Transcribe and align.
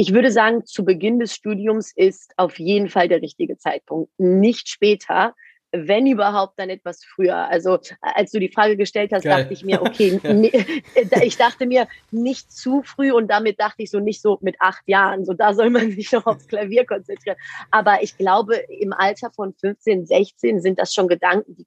Ich 0.00 0.14
würde 0.14 0.30
sagen, 0.30 0.64
zu 0.64 0.84
Beginn 0.84 1.18
des 1.18 1.34
Studiums 1.34 1.90
ist 1.92 2.32
auf 2.36 2.60
jeden 2.60 2.88
Fall 2.88 3.08
der 3.08 3.20
richtige 3.20 3.58
Zeitpunkt, 3.58 4.12
nicht 4.16 4.68
später 4.68 5.34
wenn 5.70 6.06
überhaupt, 6.06 6.58
dann 6.58 6.70
etwas 6.70 7.04
früher. 7.04 7.36
Also 7.36 7.78
als 8.00 8.30
du 8.30 8.40
die 8.40 8.48
Frage 8.48 8.78
gestellt 8.78 9.10
hast, 9.12 9.24
Geil. 9.24 9.42
dachte 9.42 9.52
ich 9.52 9.64
mir, 9.64 9.82
okay, 9.82 10.18
ja. 11.10 11.22
ich 11.22 11.36
dachte 11.36 11.66
mir 11.66 11.86
nicht 12.10 12.50
zu 12.50 12.82
früh 12.82 13.12
und 13.12 13.28
damit 13.28 13.60
dachte 13.60 13.82
ich 13.82 13.90
so 13.90 14.00
nicht 14.00 14.22
so 14.22 14.38
mit 14.40 14.56
acht 14.60 14.82
Jahren. 14.86 15.26
So 15.26 15.34
da 15.34 15.52
soll 15.52 15.68
man 15.68 15.90
sich 15.92 16.10
noch 16.12 16.24
aufs 16.24 16.46
Klavier 16.48 16.86
konzentrieren. 16.86 17.36
Aber 17.70 18.02
ich 18.02 18.16
glaube, 18.16 18.56
im 18.56 18.94
Alter 18.94 19.30
von 19.30 19.52
15, 19.52 20.06
16 20.06 20.62
sind 20.62 20.78
das 20.78 20.94
schon 20.94 21.06
Gedanken, 21.06 21.54
die, 21.54 21.66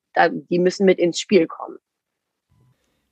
die 0.50 0.58
müssen 0.58 0.88
mit 0.88 0.98
ins 0.98 1.20
Spiel 1.20 1.46
kommen. 1.46 1.78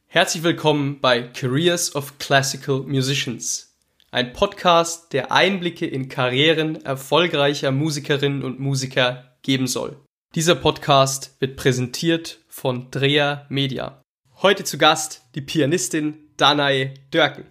Herzlich 0.08 0.42
willkommen 0.42 1.00
bei 1.02 1.22
Careers 1.22 1.96
of 1.96 2.18
Classical 2.18 2.80
Musicians, 2.80 3.69
ein 4.12 4.34
Podcast, 4.34 5.14
der 5.14 5.32
Einblicke 5.32 5.86
in 5.86 6.10
Karrieren 6.10 6.84
erfolgreicher 6.84 7.72
Musikerinnen 7.72 8.44
und 8.44 8.60
Musiker 8.60 9.36
geben 9.44 9.68
soll. 9.68 9.98
Dieser 10.36 10.56
Podcast 10.56 11.36
wird 11.40 11.58
präsentiert 11.58 12.40
von 12.48 12.90
Drea 12.92 13.46
Media. 13.50 14.02
Heute 14.42 14.64
zu 14.64 14.78
Gast 14.78 15.26
die 15.36 15.42
Pianistin 15.42 16.18
Danae 16.38 16.94
Dörken. 17.12 17.46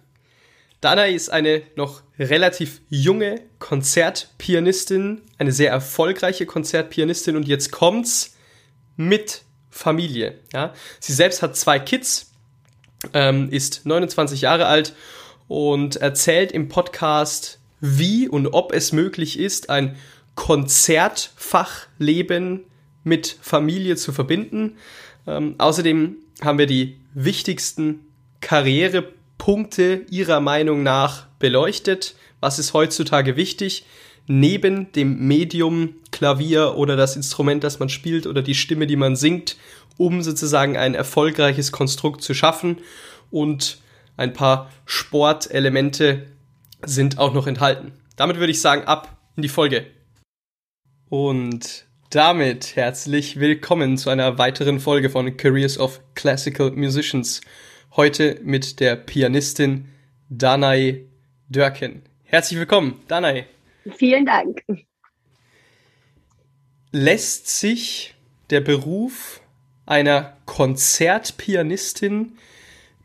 Danae 0.81 1.13
ist 1.13 1.29
eine 1.29 1.61
noch 1.75 2.03
relativ 2.17 2.81
junge 2.89 3.41
Konzertpianistin, 3.59 5.21
eine 5.37 5.51
sehr 5.51 5.71
erfolgreiche 5.71 6.45
Konzertpianistin 6.45 7.35
und 7.35 7.47
jetzt 7.47 7.71
kommt's 7.71 8.35
mit 8.97 9.43
Familie. 9.69 10.39
Ja? 10.53 10.73
Sie 10.99 11.13
selbst 11.13 11.41
hat 11.41 11.55
zwei 11.55 11.79
Kids, 11.79 12.33
ähm, 13.13 13.49
ist 13.49 13.85
29 13.85 14.41
Jahre 14.41 14.65
alt 14.65 14.93
und 15.49 15.97
erzählt 15.97 16.53
im 16.53 16.69
Podcast, 16.69 17.59
wie 17.81 18.29
und 18.29 18.47
ob 18.47 18.71
es 18.71 18.93
möglich 18.93 19.37
ist, 19.37 19.69
ein 19.69 19.97
Konzertfachleben 20.35 22.63
mit 23.03 23.35
Familie 23.41 23.97
zu 23.97 24.13
verbinden. 24.13 24.77
Ähm, 25.27 25.55
außerdem 25.57 26.15
haben 26.41 26.59
wir 26.59 26.67
die 26.67 26.95
wichtigsten 27.13 28.05
Karrierepunkte 28.39 30.05
Ihrer 30.09 30.39
Meinung 30.39 30.81
nach 30.83 31.27
beleuchtet. 31.39 32.15
Was 32.39 32.57
ist 32.59 32.73
heutzutage 32.73 33.35
wichtig? 33.35 33.85
Neben 34.27 34.91
dem 34.91 35.27
Medium 35.27 35.95
Klavier 36.11 36.75
oder 36.75 36.95
das 36.95 37.15
Instrument, 37.15 37.63
das 37.63 37.79
man 37.79 37.89
spielt 37.89 38.27
oder 38.27 38.43
die 38.43 38.53
Stimme, 38.53 38.85
die 38.85 38.97
man 38.97 39.15
singt, 39.15 39.57
um 39.97 40.21
sozusagen 40.21 40.77
ein 40.77 40.93
erfolgreiches 40.93 41.71
Konstrukt 41.71 42.21
zu 42.21 42.35
schaffen. 42.35 42.77
Und 43.31 43.79
ein 44.19 44.33
paar 44.33 44.69
Sportelemente 44.85 46.27
sind 46.85 47.17
auch 47.17 47.33
noch 47.33 47.47
enthalten. 47.47 47.93
Damit 48.17 48.37
würde 48.37 48.51
ich 48.51 48.59
sagen, 48.59 48.83
ab 48.83 49.17
in 49.37 49.43
die 49.43 49.49
Folge. 49.49 49.87
Und 51.07 51.85
damit 52.09 52.75
herzlich 52.75 53.39
willkommen 53.39 53.97
zu 53.97 54.09
einer 54.09 54.37
weiteren 54.37 54.81
Folge 54.81 55.09
von 55.09 55.37
Careers 55.37 55.77
of 55.79 56.01
Classical 56.15 56.71
Musicians. 56.71 57.39
Heute 57.95 58.41
mit 58.43 58.81
der 58.81 58.97
Pianistin 58.97 59.87
Danai 60.27 61.05
Dörken. 61.47 62.03
Herzlich 62.25 62.59
willkommen, 62.59 63.01
Danai. 63.07 63.47
Vielen 63.95 64.25
Dank. 64.25 64.63
Lässt 66.91 67.47
sich 67.47 68.15
der 68.49 68.59
Beruf 68.59 69.39
einer 69.85 70.35
Konzertpianistin 70.45 72.33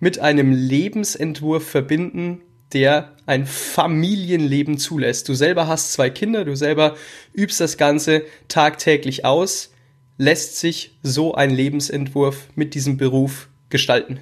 mit 0.04 0.18
einem 0.18 0.52
Lebensentwurf 0.52 1.66
verbinden, 1.66 2.42
der 2.74 3.16
ein 3.24 3.46
Familienleben 3.46 4.76
zulässt. 4.76 5.30
Du 5.30 5.32
selber 5.32 5.66
hast 5.66 5.94
zwei 5.94 6.10
Kinder, 6.10 6.44
du 6.44 6.54
selber 6.54 6.94
übst 7.32 7.58
das 7.58 7.78
Ganze 7.78 8.22
tagtäglich 8.48 9.24
aus. 9.24 9.72
Lässt 10.18 10.58
sich 10.58 10.98
so 11.02 11.34
ein 11.34 11.48
Lebensentwurf 11.48 12.48
mit 12.54 12.74
diesem 12.74 12.98
Beruf 12.98 13.48
gestalten? 13.70 14.20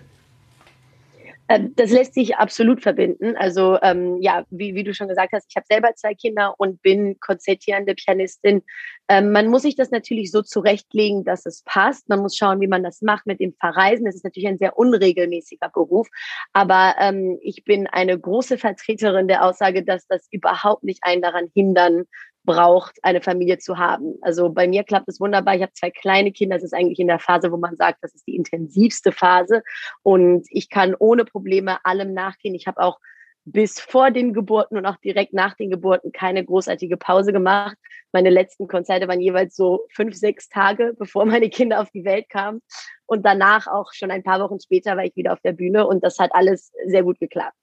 Äh, 1.48 1.64
das 1.74 1.90
lässt 1.90 2.14
sich 2.14 2.36
absolut 2.36 2.80
verbinden. 2.80 3.36
Also 3.36 3.76
ähm, 3.82 4.22
ja, 4.22 4.44
wie, 4.50 4.76
wie 4.76 4.84
du 4.84 4.94
schon 4.94 5.08
gesagt 5.08 5.32
hast, 5.32 5.46
ich 5.48 5.56
habe 5.56 5.66
selber 5.68 5.96
zwei 5.96 6.14
Kinder 6.14 6.54
und 6.58 6.80
bin 6.82 7.18
konzertierende 7.18 7.96
Pianistin. 7.96 8.62
Ähm, 9.08 9.32
man 9.32 9.48
muss 9.48 9.62
sich 9.62 9.76
das 9.76 9.90
natürlich 9.90 10.30
so 10.30 10.42
zurechtlegen, 10.42 11.24
dass 11.24 11.44
es 11.46 11.62
passt. 11.64 12.08
Man 12.08 12.20
muss 12.20 12.36
schauen, 12.36 12.60
wie 12.60 12.68
man 12.68 12.82
das 12.82 13.02
macht 13.02 13.26
mit 13.26 13.40
dem 13.40 13.54
Verreisen. 13.54 14.04
Das 14.04 14.14
ist 14.14 14.24
natürlich 14.24 14.48
ein 14.48 14.58
sehr 14.58 14.78
unregelmäßiger 14.78 15.68
Beruf. 15.68 16.08
Aber 16.52 16.94
ähm, 16.98 17.38
ich 17.42 17.64
bin 17.64 17.86
eine 17.86 18.18
große 18.18 18.58
Vertreterin 18.58 19.28
der 19.28 19.44
Aussage, 19.44 19.84
dass 19.84 20.06
das 20.06 20.28
überhaupt 20.30 20.84
nicht 20.84 21.00
einen 21.02 21.22
daran 21.22 21.50
hindern 21.54 22.04
braucht, 22.44 22.98
eine 23.02 23.20
Familie 23.20 23.58
zu 23.58 23.78
haben. 23.78 24.18
Also 24.20 24.50
bei 24.50 24.66
mir 24.66 24.84
klappt 24.84 25.08
es 25.08 25.20
wunderbar. 25.20 25.54
Ich 25.54 25.62
habe 25.62 25.72
zwei 25.72 25.90
kleine 25.90 26.32
Kinder. 26.32 26.56
Das 26.56 26.64
ist 26.64 26.74
eigentlich 26.74 26.98
in 26.98 27.06
der 27.06 27.18
Phase, 27.18 27.52
wo 27.52 27.56
man 27.56 27.76
sagt, 27.76 27.98
das 28.02 28.14
ist 28.14 28.26
die 28.26 28.36
intensivste 28.36 29.12
Phase. 29.12 29.62
Und 30.02 30.46
ich 30.50 30.68
kann 30.68 30.94
ohne 30.98 31.24
Probleme 31.24 31.84
allem 31.84 32.12
nachgehen. 32.12 32.54
Ich 32.54 32.66
habe 32.66 32.80
auch 32.80 32.98
bis 33.44 33.80
vor 33.80 34.10
den 34.10 34.32
Geburten 34.32 34.76
und 34.76 34.86
auch 34.86 34.96
direkt 34.98 35.32
nach 35.32 35.54
den 35.54 35.70
Geburten 35.70 36.12
keine 36.12 36.44
großartige 36.44 36.96
Pause 36.96 37.32
gemacht. 37.32 37.76
Meine 38.12 38.30
letzten 38.30 38.68
Konzerte 38.68 39.08
waren 39.08 39.20
jeweils 39.20 39.56
so 39.56 39.86
fünf, 39.90 40.14
sechs 40.14 40.48
Tage, 40.48 40.94
bevor 40.98 41.24
meine 41.26 41.50
Kinder 41.50 41.80
auf 41.80 41.90
die 41.90 42.04
Welt 42.04 42.28
kamen. 42.28 42.62
Und 43.06 43.24
danach 43.24 43.66
auch 43.66 43.92
schon 43.92 44.10
ein 44.10 44.22
paar 44.22 44.40
Wochen 44.40 44.60
später 44.60 44.96
war 44.96 45.04
ich 45.04 45.16
wieder 45.16 45.32
auf 45.32 45.40
der 45.40 45.52
Bühne 45.52 45.86
und 45.86 46.04
das 46.04 46.18
hat 46.18 46.30
alles 46.34 46.72
sehr 46.86 47.02
gut 47.02 47.18
geklappt. 47.18 47.56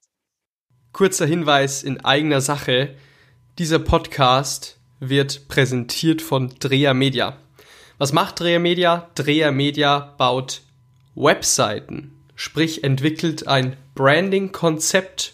Kurzer 0.91 1.25
Hinweis 1.25 1.83
in 1.83 2.03
eigener 2.03 2.41
Sache. 2.41 2.95
Dieser 3.57 3.79
Podcast 3.79 4.79
wird 4.99 5.47
präsentiert 5.47 6.21
von 6.21 6.49
Dreher 6.59 6.93
Media. 6.93 7.37
Was 7.97 8.13
macht 8.13 8.39
Dreher 8.39 8.59
Media? 8.59 9.09
Dreher 9.15 9.51
Media 9.51 10.13
baut 10.17 10.61
Webseiten, 11.15 12.13
sprich 12.35 12.83
entwickelt 12.83 13.47
ein 13.47 13.75
Branding-Konzept 13.95 15.33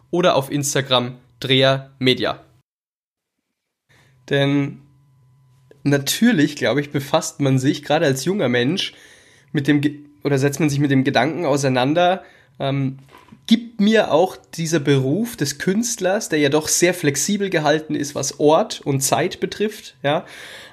oder 0.11 0.35
auf 0.35 0.51
Instagram 0.51 1.17
drehermedia. 1.39 2.39
Denn 4.29 4.81
natürlich, 5.83 6.55
glaube 6.55 6.81
ich, 6.81 6.91
befasst 6.91 7.39
man 7.39 7.57
sich 7.57 7.83
gerade 7.83 8.05
als 8.05 8.25
junger 8.25 8.49
Mensch 8.49 8.93
mit 9.51 9.67
dem 9.67 9.81
oder 10.23 10.37
setzt 10.37 10.59
man 10.59 10.69
sich 10.69 10.79
mit 10.79 10.91
dem 10.91 11.03
Gedanken 11.03 11.45
auseinander, 11.45 12.23
ähm, 12.59 12.99
gibt 13.47 13.81
mir 13.81 14.11
auch 14.11 14.35
dieser 14.35 14.79
Beruf 14.79 15.35
des 15.35 15.57
Künstlers, 15.57 16.29
der 16.29 16.39
ja 16.39 16.49
doch 16.49 16.67
sehr 16.67 16.93
flexibel 16.93 17.49
gehalten 17.49 17.95
ist, 17.95 18.13
was 18.13 18.39
Ort 18.39 18.81
und 18.81 19.01
Zeit 19.01 19.39
betrifft, 19.39 19.95
ja, 20.03 20.25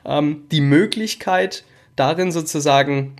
ähm, 0.04 0.44
die 0.52 0.60
Möglichkeit, 0.60 1.64
darin 1.96 2.30
sozusagen 2.30 3.16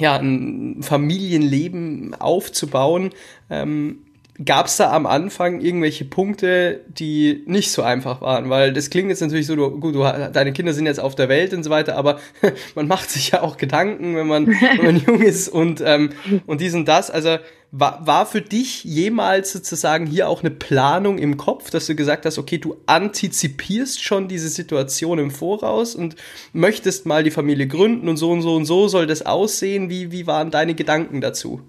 ja, 0.00 0.16
ein 0.16 0.82
Familienleben 0.82 2.14
aufzubauen, 2.14 3.10
ähm, 3.50 4.04
Gab 4.44 4.66
es 4.66 4.76
da 4.76 4.92
am 4.92 5.06
Anfang 5.06 5.60
irgendwelche 5.60 6.04
Punkte, 6.04 6.80
die 6.88 7.42
nicht 7.46 7.72
so 7.72 7.82
einfach 7.82 8.20
waren? 8.20 8.48
Weil 8.50 8.72
das 8.72 8.88
klingt 8.88 9.08
jetzt 9.10 9.20
natürlich 9.20 9.46
so, 9.46 9.56
du, 9.56 9.80
gut, 9.80 9.96
du, 9.96 10.00
deine 10.32 10.52
Kinder 10.52 10.72
sind 10.72 10.86
jetzt 10.86 11.00
auf 11.00 11.16
der 11.16 11.28
Welt 11.28 11.52
und 11.52 11.64
so 11.64 11.70
weiter, 11.70 11.96
aber 11.96 12.20
man 12.76 12.86
macht 12.86 13.10
sich 13.10 13.32
ja 13.32 13.42
auch 13.42 13.56
Gedanken, 13.56 14.14
wenn 14.14 14.28
man, 14.28 14.46
wenn 14.46 14.84
man 14.84 14.96
jung 15.06 15.22
ist 15.22 15.48
und, 15.48 15.82
ähm, 15.84 16.10
und 16.46 16.60
dies 16.60 16.74
und 16.74 16.86
das. 16.86 17.10
Also 17.10 17.38
war, 17.70 18.06
war 18.06 18.26
für 18.26 18.40
dich 18.40 18.84
jemals 18.84 19.52
sozusagen 19.52 20.06
hier 20.06 20.28
auch 20.28 20.42
eine 20.42 20.50
Planung 20.50 21.18
im 21.18 21.36
Kopf, 21.36 21.70
dass 21.70 21.86
du 21.86 21.94
gesagt 21.94 22.24
hast, 22.24 22.38
okay, 22.38 22.58
du 22.58 22.76
antizipierst 22.86 24.02
schon 24.02 24.28
diese 24.28 24.48
Situation 24.48 25.18
im 25.18 25.30
Voraus 25.30 25.94
und 25.94 26.16
möchtest 26.52 27.06
mal 27.06 27.24
die 27.24 27.30
Familie 27.30 27.66
gründen 27.66 28.08
und 28.08 28.16
so 28.16 28.30
und 28.30 28.42
so 28.42 28.54
und 28.54 28.64
so 28.64 28.88
soll 28.88 29.06
das 29.06 29.26
aussehen? 29.26 29.90
Wie, 29.90 30.12
wie 30.12 30.26
waren 30.26 30.50
deine 30.50 30.74
Gedanken 30.74 31.20
dazu? 31.20 31.60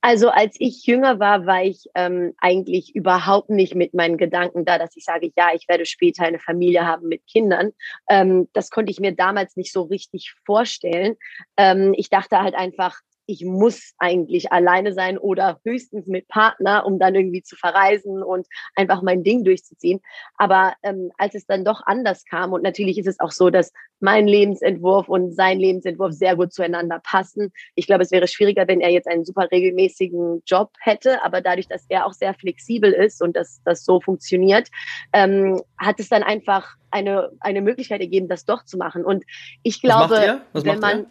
Also 0.00 0.28
als 0.28 0.54
ich 0.58 0.86
jünger 0.86 1.18
war, 1.18 1.44
war 1.46 1.64
ich 1.64 1.86
ähm, 1.94 2.32
eigentlich 2.38 2.94
überhaupt 2.94 3.50
nicht 3.50 3.74
mit 3.74 3.94
meinen 3.94 4.16
Gedanken 4.16 4.64
da, 4.64 4.78
dass 4.78 4.96
ich 4.96 5.04
sage, 5.04 5.32
ja, 5.36 5.48
ich 5.54 5.68
werde 5.68 5.86
später 5.86 6.24
eine 6.24 6.38
Familie 6.38 6.86
haben 6.86 7.08
mit 7.08 7.26
Kindern. 7.26 7.72
Ähm, 8.08 8.48
das 8.52 8.70
konnte 8.70 8.92
ich 8.92 9.00
mir 9.00 9.12
damals 9.12 9.56
nicht 9.56 9.72
so 9.72 9.82
richtig 9.82 10.34
vorstellen. 10.46 11.16
Ähm, 11.56 11.94
ich 11.96 12.10
dachte 12.10 12.40
halt 12.40 12.54
einfach, 12.54 13.00
ich 13.28 13.44
muss 13.44 13.92
eigentlich 13.98 14.52
alleine 14.52 14.94
sein 14.94 15.18
oder 15.18 15.60
höchstens 15.62 16.06
mit 16.06 16.28
Partner, 16.28 16.86
um 16.86 16.98
dann 16.98 17.14
irgendwie 17.14 17.42
zu 17.42 17.56
verreisen 17.56 18.22
und 18.22 18.46
einfach 18.74 19.02
mein 19.02 19.22
Ding 19.22 19.44
durchzuziehen. 19.44 20.00
Aber 20.38 20.72
ähm, 20.82 21.10
als 21.18 21.34
es 21.34 21.44
dann 21.44 21.62
doch 21.62 21.82
anders 21.84 22.24
kam 22.24 22.54
und 22.54 22.62
natürlich 22.62 22.96
ist 22.96 23.06
es 23.06 23.20
auch 23.20 23.30
so, 23.30 23.50
dass 23.50 23.70
mein 24.00 24.26
Lebensentwurf 24.26 25.08
und 25.08 25.34
sein 25.34 25.58
Lebensentwurf 25.58 26.12
sehr 26.12 26.36
gut 26.36 26.54
zueinander 26.54 27.00
passen. 27.00 27.52
Ich 27.74 27.86
glaube, 27.86 28.02
es 28.02 28.10
wäre 28.10 28.28
schwieriger, 28.28 28.66
wenn 28.66 28.80
er 28.80 28.90
jetzt 28.90 29.08
einen 29.08 29.26
super 29.26 29.48
regelmäßigen 29.50 30.42
Job 30.46 30.70
hätte, 30.80 31.22
aber 31.22 31.42
dadurch, 31.42 31.68
dass 31.68 31.84
er 31.90 32.06
auch 32.06 32.14
sehr 32.14 32.32
flexibel 32.32 32.92
ist 32.92 33.20
und 33.20 33.36
dass 33.36 33.60
das 33.64 33.84
so 33.84 34.00
funktioniert, 34.00 34.68
ähm, 35.12 35.60
hat 35.76 36.00
es 36.00 36.08
dann 36.08 36.22
einfach 36.22 36.76
eine, 36.90 37.30
eine 37.40 37.60
Möglichkeit 37.60 38.00
ergeben, 38.00 38.28
das 38.28 38.46
doch 38.46 38.64
zu 38.64 38.78
machen. 38.78 39.04
Und 39.04 39.24
ich 39.62 39.82
glaube, 39.82 40.40
wenn 40.54 40.78
man, 40.80 41.06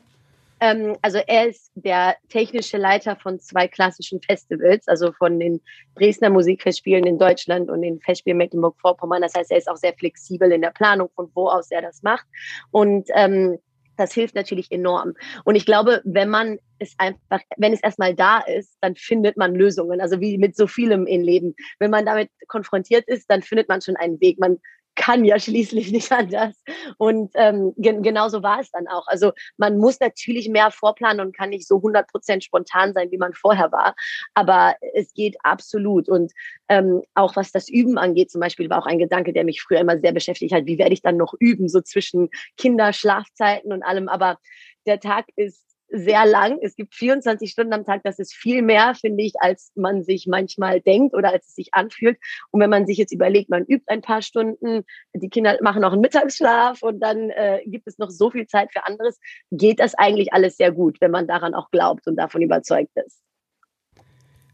ähm, 0.59 0.95
also 1.01 1.19
er 1.27 1.48
ist 1.48 1.71
der 1.75 2.15
technische 2.30 2.77
Leiter 2.77 3.15
von 3.15 3.39
zwei 3.39 3.68
klassischen 3.68 4.21
Festivals, 4.21 4.88
also 4.88 5.12
von 5.12 5.39
den 5.39 5.62
Dresdner 5.95 6.30
Musikfestspielen 6.30 7.06
in 7.06 7.19
Deutschland 7.19 7.69
und 7.69 7.81
den 7.81 8.00
Festspielen 8.01 8.38
Mecklenburg-Vorpommern. 8.38 9.21
Das 9.21 9.36
heißt, 9.36 9.51
er 9.51 9.57
ist 9.57 9.69
auch 9.69 9.77
sehr 9.77 9.94
flexibel 9.94 10.51
in 10.51 10.62
der 10.62 10.71
Planung, 10.71 11.09
von 11.15 11.30
wo 11.36 11.48
aus 11.48 11.69
er 11.71 11.81
das 11.81 12.01
macht. 12.01 12.25
Und 12.71 13.09
ähm, 13.13 13.57
das 13.98 14.13
hilft 14.13 14.36
natürlich 14.36 14.71
enorm. 14.71 15.15
Und 15.44 15.56
ich 15.56 15.65
glaube, 15.65 16.01
wenn 16.06 16.30
man 16.30 16.59
es 16.80 16.94
einfach, 16.98 17.42
wenn 17.57 17.74
es 17.74 17.81
erstmal 17.81 18.13
da 18.13 18.39
ist, 18.39 18.77
dann 18.81 18.95
findet 18.95 19.38
man 19.38 19.56
Lösungen. 19.56 20.00
Also 20.00 20.21
wie 20.21 20.38
mit 20.38 20.56
so 20.56 20.68
vielem 20.68 21.07
im 21.07 21.21
Leben. 21.21 21.56
Wenn 21.80 21.92
man 21.92 22.06
damit 22.06 22.30
konfrontiert 22.48 23.07
ist, 23.07 23.30
dann 23.30 23.42
findet 23.42 23.68
man 23.68 23.81
schon 23.81 23.95
einen 23.95 24.21
Weg. 24.21 24.39
Man 24.39 24.59
kann 24.97 25.23
ja 25.23 25.39
schließlich 25.39 25.91
nicht 25.91 26.11
anders. 26.11 26.61
Und 26.97 27.31
ähm, 27.35 27.73
gen 27.77 28.03
genauso 28.03 28.44
war 28.44 28.59
es 28.59 28.69
dann 28.71 28.88
auch. 28.88 29.07
Also 29.07 29.31
man 29.55 29.77
muss 29.77 29.99
natürlich 30.01 30.49
mehr 30.49 30.71
vorplanen 30.71 31.25
und 31.25 31.38
kann 31.38 31.51
nicht 31.51 31.67
so 31.67 31.77
100 31.77 32.07
Prozent 32.07 32.44
spontan 32.44 32.94
sein, 32.94 33.09
wie 33.11 33.17
man 33.17 33.33
vorher 33.33 33.71
war. 33.71 33.95
Aber 34.33 34.75
es 34.94 35.13
geht 35.13 35.38
absolut. 35.44 36.09
Und 36.09 36.33
ähm, 36.67 37.01
auch 37.13 37.35
was 37.38 37.51
das 37.51 37.69
Üben 37.69 37.97
angeht, 37.97 38.31
zum 38.31 38.41
Beispiel, 38.41 38.69
war 38.69 38.79
auch 38.79 38.88
ein 38.88 38.99
Gedanke, 38.99 39.31
der 39.31 39.45
mich 39.45 39.61
früher 39.61 39.79
immer 39.79 39.97
sehr 39.99 40.11
beschäftigt 40.11 40.53
hat. 40.53 40.65
Wie 40.65 40.77
werde 40.77 40.94
ich 40.94 41.01
dann 41.01 41.15
noch 41.15 41.33
üben, 41.39 41.69
so 41.69 41.79
zwischen 41.79 42.29
Kinderschlafzeiten 42.57 43.71
und 43.71 43.83
allem. 43.83 44.09
Aber 44.09 44.38
der 44.85 44.99
Tag 44.99 45.27
ist 45.35 45.66
sehr 45.89 46.25
lang. 46.25 46.59
Es 46.61 46.75
gibt 46.75 46.93
24 46.95 47.49
Stunden 47.49 47.73
am 47.73 47.85
Tag. 47.85 48.01
Das 48.03 48.19
ist 48.19 48.33
viel 48.33 48.61
mehr, 48.61 48.95
finde 48.95 49.23
ich, 49.23 49.33
als 49.39 49.71
man 49.75 50.03
sich 50.03 50.27
manchmal 50.27 50.81
denkt 50.81 51.15
oder 51.15 51.31
als 51.31 51.47
es 51.47 51.55
sich 51.55 51.73
anfühlt. 51.73 52.17
Und 52.51 52.59
wenn 52.59 52.69
man 52.69 52.85
sich 52.85 52.97
jetzt 52.97 53.13
überlegt, 53.13 53.49
man 53.49 53.65
übt 53.65 53.85
ein 53.87 54.01
paar 54.01 54.21
Stunden, 54.21 54.83
die 55.13 55.29
Kinder 55.29 55.57
machen 55.61 55.81
noch 55.81 55.93
einen 55.93 56.01
Mittagsschlaf 56.01 56.81
und 56.83 56.99
dann 56.99 57.29
äh, 57.29 57.61
gibt 57.65 57.87
es 57.87 57.97
noch 57.97 58.09
so 58.09 58.29
viel 58.29 58.47
Zeit 58.47 58.71
für 58.71 58.85
anderes, 58.85 59.19
geht 59.51 59.79
das 59.79 59.95
eigentlich 59.95 60.33
alles 60.33 60.57
sehr 60.57 60.71
gut, 60.71 60.99
wenn 61.01 61.11
man 61.11 61.27
daran 61.27 61.53
auch 61.53 61.71
glaubt 61.71 62.07
und 62.07 62.15
davon 62.15 62.41
überzeugt 62.41 62.91
ist. 62.95 63.21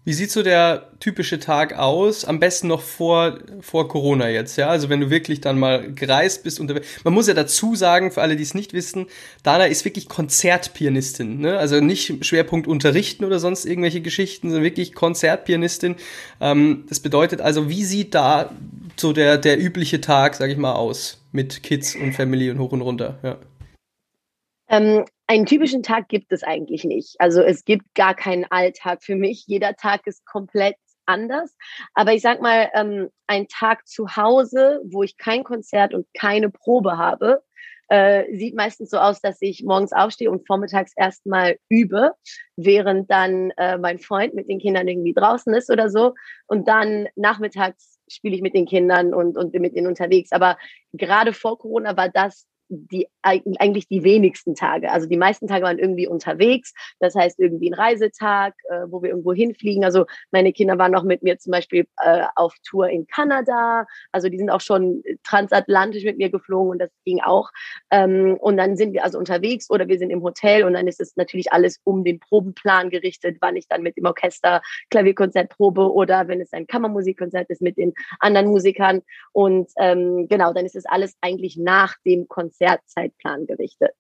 Wie 0.06 0.12
sieht 0.12 0.32
so 0.32 0.44
der 0.44 0.90
typische 1.00 1.40
Tag 1.40 1.80
aus? 1.80 2.26
Am 2.26 2.42
besten 2.42 2.68
noch 2.68 2.82
vor, 2.82 3.40
vor 3.62 3.88
Corona 3.88 4.28
jetzt, 4.28 4.58
ja? 4.58 4.68
Also 4.68 4.90
wenn 4.90 5.00
du 5.00 5.10
wirklich 5.10 5.40
dann 5.40 5.58
mal 5.58 5.94
gereist 5.94 6.44
bist. 6.44 6.60
Unter 6.60 6.82
Man 7.06 7.14
muss 7.14 7.28
ja 7.28 7.34
dazu 7.34 7.76
sagen, 7.76 8.12
für 8.12 8.22
alle, 8.22 8.36
die 8.36 8.44
es 8.44 8.54
nicht 8.54 8.74
wissen, 8.74 9.06
Dana 9.44 9.66
ist 9.66 9.86
wirklich 9.86 10.10
Konzertpianistin, 10.10 11.40
ne? 11.40 11.58
Also 11.58 11.80
nicht 11.80 12.26
Schwerpunkt 12.26 12.68
unterrichten 12.68 13.24
oder 13.24 13.40
sonst 13.40 13.64
irgendwelche 13.66 14.02
Geschichten, 14.02 14.50
sondern 14.50 14.66
wirklich 14.66 14.94
Konzertpianistin. 14.94 15.96
Ähm, 16.42 16.84
das 16.90 17.00
bedeutet 17.00 17.40
also, 17.40 17.70
wie 17.70 17.86
sieht 17.86 18.14
da 18.14 18.52
so 18.98 19.14
der, 19.14 19.38
der 19.38 19.58
übliche 19.58 20.02
Tag, 20.02 20.36
sag 20.36 20.50
ich 20.50 20.58
mal, 20.58 20.74
aus? 20.74 21.22
Mit 21.32 21.64
Kids 21.64 21.96
und 21.96 22.12
Family 22.12 22.52
und 22.52 22.60
hoch 22.60 22.74
und 22.74 22.82
runter, 22.82 23.20
ja. 23.24 23.38
Ähm, 24.70 25.06
einen 25.28 25.46
typischen 25.46 25.84
Tag 25.84 26.10
gibt 26.10 26.32
es 26.32 26.44
eigentlich 26.44 26.84
nicht. 26.84 27.16
Also 27.20 27.42
es 27.42 27.66
gibt 27.66 27.96
gar 27.96 28.14
keinen 28.14 28.46
Alltag 28.46 29.04
für 29.04 29.16
mich. 29.16 29.46
Jeder 29.48 29.76
Tag 29.76 30.06
ist 30.06 30.26
komplett 30.26 30.76
anders. 31.06 31.56
Aber 31.94 32.14
ich 32.14 32.22
sag 32.22 32.42
mal, 32.42 32.70
ähm, 32.74 33.10
ein 33.28 33.48
Tag 33.48 33.88
zu 33.88 34.16
Hause, 34.16 34.82
wo 34.86 35.04
ich 35.04 35.18
kein 35.18 35.44
Konzert 35.44 35.94
und 35.94 36.08
keine 36.14 36.50
Probe 36.50 36.98
habe, 36.98 37.44
äh, 37.90 38.36
sieht 38.38 38.56
meistens 38.56 38.90
so 38.90 38.98
aus, 38.98 39.20
dass 39.22 39.38
ich 39.42 39.64
morgens 39.64 39.92
aufstehe 39.92 40.32
und 40.32 40.48
vormittags 40.48 40.94
erstmal 40.96 41.58
übe, 41.70 42.12
während 42.56 43.12
dann 43.12 43.52
äh, 43.58 43.78
mein 43.78 44.00
Freund 44.00 44.34
mit 44.34 44.50
den 44.50 44.60
Kindern 44.60 44.88
irgendwie 44.88 45.14
draußen 45.14 45.54
ist 45.54 45.70
oder 45.70 45.90
so. 45.90 46.14
Und 46.48 46.68
dann 46.68 47.08
nachmittags 47.16 48.00
spiele 48.10 48.36
ich 48.36 48.42
mit 48.42 48.54
den 48.54 48.66
Kindern 48.66 49.14
und, 49.14 49.38
und 49.38 49.52
bin 49.52 49.62
mit 49.62 49.74
ihnen 49.74 49.88
unterwegs. 49.88 50.32
Aber 50.32 50.58
gerade 50.94 51.34
vor 51.34 51.58
Corona 51.58 51.96
war 51.98 52.10
das 52.10 52.48
die 52.74 53.08
eigentlich 53.22 53.88
die 53.88 54.04
wenigsten 54.04 54.56
Tage. 54.56 54.92
Also 54.92 55.08
die 55.08 55.18
meisten 55.18 55.48
Tage 55.48 55.64
waren 55.64 55.80
irgendwie 55.80 56.08
unterwegs. 56.08 56.74
Das 57.00 57.16
heißt 57.16 57.40
irgendwie 57.40 57.72
ein 57.72 57.74
Reisetag, 57.74 58.54
äh, 58.70 58.86
wo 58.88 59.02
wir 59.02 59.10
irgendwo 59.10 59.34
hinfliegen. 59.34 59.86
Also 59.86 60.06
meine 60.32 60.52
Kinder 60.52 60.78
waren 60.78 60.92
noch 60.92 61.04
mit 61.04 61.24
mir 61.24 61.38
zum 61.38 61.52
Beispiel 61.52 61.88
äh, 62.02 62.24
auf 62.36 62.56
Tour 62.68 62.90
in 62.90 63.08
Kanada. 63.08 63.86
Also 64.12 64.30
die 64.30 64.38
sind 64.38 64.50
auch 64.50 64.62
schon 64.62 65.04
transatlantisch 65.24 66.04
mit 66.04 66.18
mir 66.18 66.30
geflogen 66.30 66.72
und 66.72 66.80
das 66.80 66.90
ging 67.06 67.22
auch. 67.22 67.50
Ähm, 67.92 68.38
und 68.40 68.58
dann 68.58 68.76
sind 68.76 68.94
wir 68.94 69.04
also 69.04 69.18
unterwegs 69.18 69.70
oder 69.70 69.88
wir 69.88 69.98
sind 69.98 70.10
im 70.10 70.24
Hotel 70.24 70.64
und 70.64 70.74
dann 70.74 70.88
ist 70.88 71.00
es 71.00 71.16
natürlich 71.16 71.54
alles 71.54 71.80
um 71.84 72.04
den 72.04 72.20
Probenplan 72.20 72.90
gerichtet, 72.90 73.38
wann 73.42 73.56
ich 73.56 73.68
dann 73.68 73.84
mit 73.84 73.96
dem 73.98 74.06
Orchester 74.06 74.62
Klavierkonzert 74.90 75.50
probe 75.50 75.94
oder 75.94 76.28
wenn 76.28 76.42
es 76.42 76.52
ein 76.54 76.68
Kammermusikkonzert 76.68 77.50
ist 77.50 77.62
mit 77.62 77.78
den 77.78 77.94
anderen 78.20 78.48
Musikern. 78.48 79.02
Und 79.32 79.72
ähm, 79.78 80.28
genau, 80.28 80.54
dann 80.54 80.66
ist 80.66 80.76
es 80.76 80.86
alles 80.86 81.16
eigentlich 81.22 81.58
nach 81.58 81.96
dem 82.06 82.28
Konzert 82.28 82.63
Konzertzeitplan 82.64 83.46
gerichtet. 83.46 83.96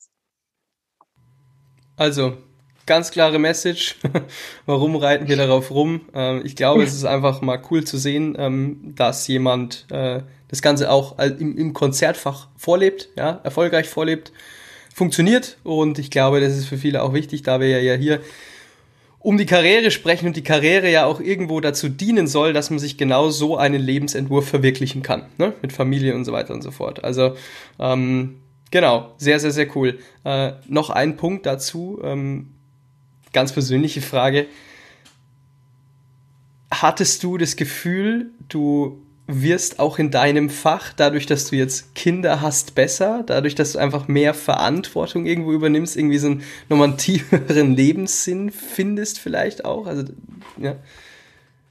Also, 1.95 2.37
ganz 2.85 3.11
klare 3.11 3.39
Message. 3.39 3.95
Warum 4.65 4.95
reiten 4.95 5.27
wir 5.27 5.37
darauf 5.37 5.71
rum? 5.71 6.01
Ähm, 6.13 6.41
ich 6.43 6.55
glaube, 6.55 6.83
es 6.83 6.93
ist 6.93 7.05
einfach 7.05 7.41
mal 7.41 7.61
cool 7.69 7.83
zu 7.83 7.97
sehen, 7.97 8.35
ähm, 8.37 8.93
dass 8.95 9.27
jemand 9.27 9.85
äh, 9.91 10.21
das 10.47 10.61
Ganze 10.61 10.91
auch 10.91 11.17
im, 11.19 11.73
Konzertfach 11.73 12.47
vorlebt, 12.57 13.09
ja, 13.15 13.41
erfolgreich 13.43 13.89
vorlebt, 13.89 14.31
funktioniert. 14.93 15.57
Und 15.63 15.99
ich 15.99 16.11
glaube, 16.11 16.39
das 16.39 16.55
ist 16.55 16.65
für 16.65 16.77
viele 16.77 17.01
auch 17.03 17.13
wichtig, 17.13 17.43
da 17.43 17.59
wir 17.59 17.81
ja 17.81 17.95
hier 17.95 18.21
um 19.19 19.37
die 19.37 19.45
Karriere 19.45 19.89
sprechen 19.89 20.27
und 20.27 20.35
die 20.35 20.43
Karriere 20.43 20.91
ja 20.91 21.05
auch 21.05 21.21
irgendwo 21.21 21.61
dazu 21.61 21.89
dienen 21.89 22.27
soll, 22.27 22.53
dass 22.53 22.69
man 22.69 22.77
sich 22.77 22.97
genau 22.97 23.29
so 23.29 23.57
einen 23.57 23.81
Lebensentwurf 23.81 24.47
verwirklichen 24.47 25.01
kann, 25.01 25.27
ne? 25.37 25.53
mit 25.61 25.71
Familie 25.71 26.13
und 26.13 26.25
so 26.25 26.33
weiter 26.33 26.53
und 26.53 26.61
so 26.61 26.71
fort. 26.71 27.03
Also 27.03 27.35
ähm, 27.79 28.35
Genau, 28.73 29.13
sehr, 29.19 29.39
sehr, 29.39 29.51
sehr 29.51 29.67
cool. 29.75 29.99
Äh, 30.25 30.53
noch 30.67 30.89
ein 30.89 31.15
Punkt 31.15 31.45
dazu, 31.45 32.01
ähm, 32.03 32.49
ganz 33.31 33.51
persönliche 33.51 34.01
Frage. 34.01 34.47
Hattest 36.71 37.23
du 37.23 37.37
das 37.37 37.55
Gefühl, 37.55 38.31
du 38.49 38.99
wirst 39.27 39.77
auch 39.77 39.99
in 39.99 40.09
deinem 40.09 40.49
Fach, 40.49 40.91
dadurch, 40.91 41.27
dass 41.27 41.51
du 41.51 41.55
jetzt 41.55 41.93
Kinder 41.93 42.41
hast, 42.41 42.73
besser, 42.73 43.21
dadurch, 43.23 43.53
dass 43.53 43.73
du 43.73 43.77
einfach 43.77 44.07
mehr 44.07 44.33
Verantwortung 44.33 45.27
irgendwo 45.27 45.53
übernimmst, 45.53 45.95
irgendwie 45.95 46.17
so 46.17 46.29
einen 46.29 46.43
nochmal 46.67 46.97
tieferen 46.97 47.75
Lebenssinn 47.75 48.49
findest 48.49 49.19
vielleicht 49.19 49.65
auch? 49.65 49.85
Also, 49.85 50.05
ja. 50.57 50.77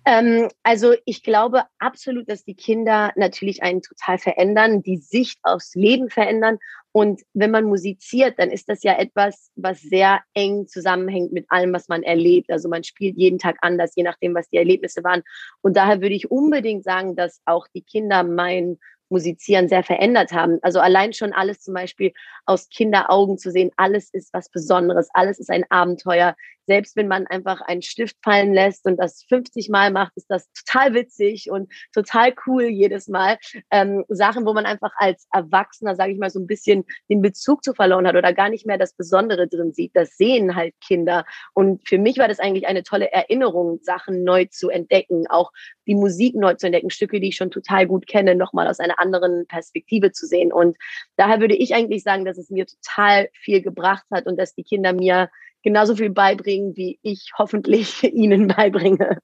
Ähm, 0.05 0.49
also 0.63 0.95
ich 1.05 1.23
glaube 1.23 1.63
absolut, 1.79 2.29
dass 2.29 2.45
die 2.45 2.55
Kinder 2.55 3.13
natürlich 3.17 3.63
einen 3.63 3.83
total 3.83 4.19
verändern, 4.19 4.83
die 4.83 4.97
Sicht 4.97 5.39
aufs 5.43 5.75
Leben 5.75 6.11
verändern. 6.11 6.59
Und 6.91 7.23
wenn 7.33 7.51
man 7.51 7.65
musiziert, 7.65 8.39
dann 8.39 8.51
ist 8.51 8.69
das 8.69 8.83
ja 8.83 8.99
etwas, 8.99 9.51
was 9.57 9.81
sehr 9.81 10.21
eng 10.35 10.67
zusammenhängt 10.67 11.33
mit 11.33 11.47
allem, 11.51 11.73
was 11.73 11.89
man 11.89 12.03
erlebt. 12.03 12.51
Also 12.51 12.69
man 12.69 12.85
spielt 12.85 13.17
jeden 13.17 13.39
Tag 13.39 13.57
anders, 13.63 13.93
je 13.97 14.03
nachdem, 14.03 14.35
was 14.35 14.51
die 14.51 14.59
Erlebnisse 14.59 15.03
waren. 15.05 15.23
Und 15.63 15.77
daher 15.77 16.03
würde 16.03 16.15
ich 16.15 16.31
unbedingt 16.31 16.85
sagen, 16.85 17.17
dass 17.17 17.41
auch 17.47 17.67
die 17.75 17.83
Kinder 17.83 18.25
mein 18.25 18.79
Musizieren 19.09 19.69
sehr 19.69 19.85
verändert 19.85 20.33
haben. 20.33 20.59
Also 20.63 20.81
allein 20.81 21.13
schon 21.13 21.33
alles 21.33 21.61
zum 21.61 21.75
Beispiel 21.75 22.13
aus 22.47 22.69
Kinderaugen 22.71 23.39
zu 23.39 23.51
sehen, 23.51 23.71
alles 23.77 24.09
ist 24.13 24.33
was 24.33 24.49
Besonderes, 24.49 25.09
alles 25.13 25.39
ist 25.39 25.51
ein 25.51 25.65
Abenteuer 25.69 26.35
selbst 26.67 26.97
wenn 26.97 27.09
man 27.09 27.27
einfach 27.27 27.61
einen 27.61 27.83
Stift 27.83 28.17
fallen 28.23 28.53
lässt 28.53 28.87
und 28.87 28.97
das 28.97 29.25
50 29.29 29.69
Mal 29.69 29.91
macht, 29.91 30.13
ist 30.17 30.31
das 30.31 30.51
total 30.53 30.95
witzig 30.95 31.51
und 31.51 31.73
total 31.93 32.35
cool 32.47 32.65
jedes 32.65 33.09
Mal. 33.09 33.39
Ähm, 33.71 34.05
Sachen, 34.09 34.47
wo 34.47 34.53
man 34.53 34.67
einfach 34.67 34.93
als 34.97 35.27
Erwachsener, 35.33 35.97
sage 35.97 36.13
ich 36.13 36.19
mal, 36.19 36.31
so 36.31 36.41
ein 36.41 36.47
bisschen 36.47 36.85
den 37.09 37.23
Bezug 37.23 37.65
zu 37.65 37.75
verloren 37.75 38.07
hat 38.07 38.17
oder 38.17 38.33
gar 38.33 38.49
nicht 38.49 38.67
mehr 38.67 38.79
das 38.79 38.95
Besondere 38.95 39.49
drin 39.49 39.73
sieht. 39.73 39.93
Das 39.95 40.17
sehen 40.17 40.55
halt 40.55 40.75
Kinder. 40.81 41.25
Und 41.55 41.87
für 41.87 41.99
mich 41.99 42.19
war 42.19 42.29
das 42.29 42.41
eigentlich 42.41 42.67
eine 42.67 42.83
tolle 42.83 43.13
Erinnerung, 43.13 43.79
Sachen 43.83 44.25
neu 44.25 44.47
zu 44.47 44.69
entdecken, 44.69 45.27
auch 45.29 45.51
die 45.87 45.95
Musik 45.95 46.35
neu 46.35 46.55
zu 46.55 46.67
entdecken, 46.67 46.91
Stücke, 46.91 47.21
die 47.21 47.29
ich 47.29 47.37
schon 47.37 47.51
total 47.51 47.87
gut 47.87 48.07
kenne, 48.07 48.35
nochmal 48.35 48.69
aus 48.69 48.81
einer 48.81 48.99
anderen 48.99 49.47
Perspektive 49.47 50.13
zu 50.13 50.27
sehen. 50.27 50.53
Und 50.53 50.77
daher 51.17 51.41
würde 51.41 51.57
ich 51.57 51.75
eigentlich 51.75 52.03
sagen, 52.03 52.25
dass 52.25 52.39
es 52.39 52.51
mir 52.51 52.67
total 52.67 53.29
viel 53.33 53.63
gebracht 53.63 54.07
hat 54.13 54.27
und 54.27 54.39
dass 54.39 54.55
die 54.55 54.65
Kinder 54.65 54.93
mir 54.93 55.29
genauso 55.63 55.97
viel 55.97 56.11
beibringen, 56.11 56.77
wie 56.77 56.99
ich 57.03 57.31
hoffentlich 57.39 58.03
ihnen 58.15 58.49
beibringe. 58.49 59.19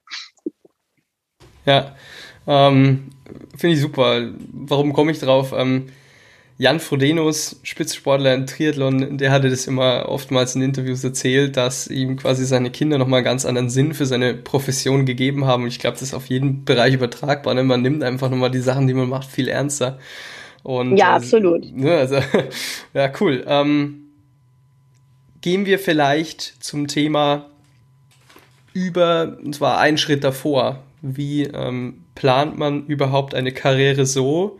Ja, 1.65 1.95
ähm, 2.47 3.09
finde 3.57 3.75
ich 3.75 3.81
super. 3.81 4.29
Warum 4.51 4.93
komme 4.93 5.11
ich 5.11 5.19
drauf? 5.19 5.53
Ähm, 5.55 5.87
Jan 6.61 6.81
Frodenus, 6.81 7.57
Spitzsportler 7.63 8.33
im 8.33 8.45
Triathlon, 8.45 9.17
der 9.17 9.31
hatte 9.31 9.49
das 9.49 9.65
immer 9.65 10.09
oftmals 10.09 10.55
in 10.55 10.61
Interviews 10.61 11.01
erzählt, 11.05 11.55
dass 11.55 11.87
ihm 11.87 12.17
quasi 12.17 12.43
seine 12.43 12.69
Kinder 12.69 12.97
nochmal 12.97 13.19
einen 13.19 13.25
ganz 13.25 13.45
anderen 13.45 13.69
Sinn 13.69 13.93
für 13.93 14.05
seine 14.05 14.33
Profession 14.33 15.05
gegeben 15.05 15.45
haben. 15.45 15.63
Und 15.63 15.69
ich 15.69 15.79
glaube, 15.79 15.93
das 15.93 16.01
ist 16.01 16.13
auf 16.13 16.25
jeden 16.25 16.65
Bereich 16.65 16.95
übertragbar. 16.95 17.53
Ne? 17.53 17.63
Man 17.63 17.81
nimmt 17.81 18.03
einfach 18.03 18.29
nochmal 18.29 18.51
die 18.51 18.59
Sachen, 18.59 18.87
die 18.87 18.93
man 18.93 19.07
macht, 19.07 19.29
viel 19.29 19.47
ernster. 19.47 19.99
Und, 20.63 20.97
ja, 20.97 21.11
äh, 21.11 21.15
absolut. 21.15 21.71
Ne, 21.73 21.95
also, 21.95 22.17
ja, 22.93 23.09
cool. 23.21 23.45
Ähm, 23.47 24.08
gehen 25.41 25.65
wir 25.65 25.79
vielleicht 25.79 26.41
zum 26.63 26.87
Thema 26.87 27.45
über, 28.73 29.37
und 29.43 29.55
zwar 29.55 29.79
einen 29.79 29.97
Schritt 29.97 30.23
davor. 30.23 30.83
Wie 31.01 31.43
ähm, 31.43 32.03
plant 32.15 32.57
man 32.57 32.85
überhaupt 32.87 33.33
eine 33.33 33.51
Karriere 33.51 34.05
so, 34.05 34.59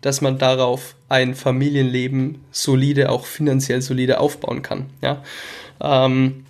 dass 0.00 0.20
man 0.20 0.38
darauf 0.38 0.96
ein 1.08 1.34
Familienleben 1.34 2.44
solide, 2.50 3.10
auch 3.10 3.26
finanziell 3.26 3.82
solide 3.82 4.20
aufbauen 4.20 4.62
kann. 4.62 4.86
Ja? 5.02 5.22
Ähm, 5.80 6.44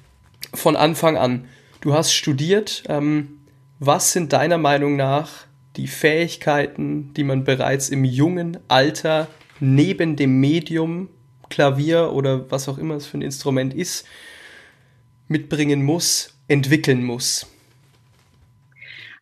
von 0.55 0.77
Anfang 0.77 1.17
an. 1.17 1.47
Du 1.81 1.95
hast 1.95 2.13
studiert. 2.13 2.85
Ähm, 2.89 3.41
was 3.79 4.13
sind 4.13 4.33
deiner 4.33 4.59
Meinung 4.59 4.97
nach 4.97 5.47
die 5.77 5.87
Fähigkeiten, 5.87 7.13
die 7.15 7.25
man 7.25 7.45
bereits 7.45 7.91
im 7.91 8.05
jungen 8.05 8.57
Alter 8.69 9.29
neben 9.61 10.17
dem 10.17 10.41
Medium 10.41 11.09
Klavier 11.49 12.13
oder 12.13 12.51
was 12.51 12.69
auch 12.69 12.79
immer 12.79 12.95
es 12.95 13.07
für 13.07 13.19
ein 13.19 13.23
Instrument 13.23 13.75
ist, 13.75 14.07
mitbringen 15.29 15.85
muss, 15.85 16.35
entwickeln 16.49 17.05
muss? 17.05 17.47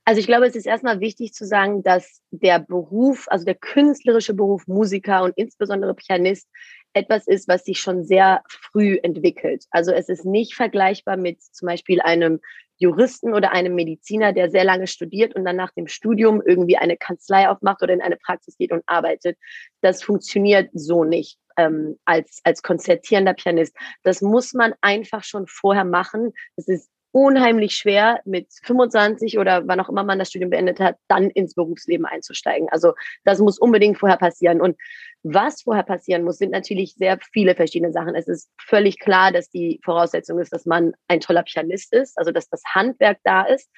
Also 0.07 0.21
ich 0.21 0.27
glaube, 0.27 0.47
es 0.47 0.55
ist 0.55 0.67
erstmal 0.67 1.01
wichtig 1.01 1.33
zu 1.33 1.47
sagen, 1.47 1.83
dass 1.83 2.21
der 2.31 2.59
Beruf, 2.59 3.27
also 3.29 3.47
der 3.47 3.55
künstlerische 3.55 4.35
Beruf 4.35 4.67
Musiker 4.67 5.23
und 5.23 5.33
insbesondere 5.37 5.95
Pianist 5.95 6.47
etwas 6.93 7.27
ist, 7.27 7.49
was 7.49 7.65
sich 7.65 7.81
schon 7.81 8.05
sehr 8.05 8.43
früh 8.47 8.99
entwickelt. 9.03 9.65
Also 9.71 9.93
es 9.93 10.11
ist 10.11 10.27
nicht 10.27 10.55
vergleichbar 10.55 11.17
mit 11.17 11.43
zum 11.43 11.67
Beispiel 11.67 12.03
einem 12.03 12.41
Juristen 12.77 13.33
oder 13.33 13.53
einem 13.53 13.75
Mediziner, 13.75 14.33
der 14.33 14.51
sehr 14.51 14.65
lange 14.65 14.87
studiert 14.87 15.35
und 15.35 15.45
dann 15.45 15.57
nach 15.57 15.73
dem 15.73 15.87
Studium 15.87 16.43
irgendwie 16.45 16.77
eine 16.77 16.97
Kanzlei 16.97 17.49
aufmacht 17.49 17.83
oder 17.83 17.95
in 17.95 18.03
eine 18.03 18.17
Praxis 18.17 18.59
geht 18.59 18.73
und 18.73 18.83
arbeitet. 18.87 19.39
Das 19.81 20.03
funktioniert 20.03 20.71
so 20.75 21.05
nicht 21.05 21.39
ähm, 21.57 21.99
als, 22.05 22.41
als 22.45 22.63
konzertierender 22.63 23.35
Pianist. 23.35 23.77
Das 24.03 24.23
muss 24.23 24.55
man 24.55 24.75
einfach 24.81 25.25
schon 25.25 25.47
vorher 25.47 25.85
machen. 25.85 26.33
Das 26.57 26.69
ist 26.69 26.91
unheimlich 27.15 27.77
schwer, 27.77 28.21
mit 28.25 28.49
25 28.65 29.39
oder 29.39 29.69
wann 29.69 29.79
auch 29.79 29.89
immer 29.89 30.03
man 30.03 30.19
das 30.19 30.31
Studium 30.31 30.51
beendet 30.51 30.81
hat, 30.81 30.97
dann 31.07 31.31
ins 31.31 31.55
Berufsleben 31.55 32.07
einzusteigen. 32.07 32.69
Also 32.71 32.95
das 33.23 33.39
muss 33.39 33.57
unbedingt 33.57 33.99
vorher 33.99 34.19
passieren. 34.19 34.61
Und 34.61 34.77
was 35.23 35.63
vorher 35.63 35.85
passieren 35.85 36.25
muss, 36.25 36.39
sind 36.39 36.51
natürlich 36.51 36.95
sehr 36.95 37.19
viele 37.33 37.55
verschiedene 37.55 37.93
Sachen. 37.93 38.17
Es 38.17 38.27
ist 38.27 38.51
völlig 38.61 38.99
klar, 38.99 39.31
dass 39.31 39.49
die 39.49 39.81
Voraussetzung 39.85 40.41
ist, 40.41 40.53
dass 40.53 40.67
man 40.67 40.93
ein 41.07 41.21
toller 41.21 41.45
Pianist 41.45 41.93
ist, 41.95 42.19
also 42.19 42.33
dass 42.33 42.49
das 42.49 42.63
Handwerk 42.75 43.19
da 43.23 43.43
ist. 43.43 43.71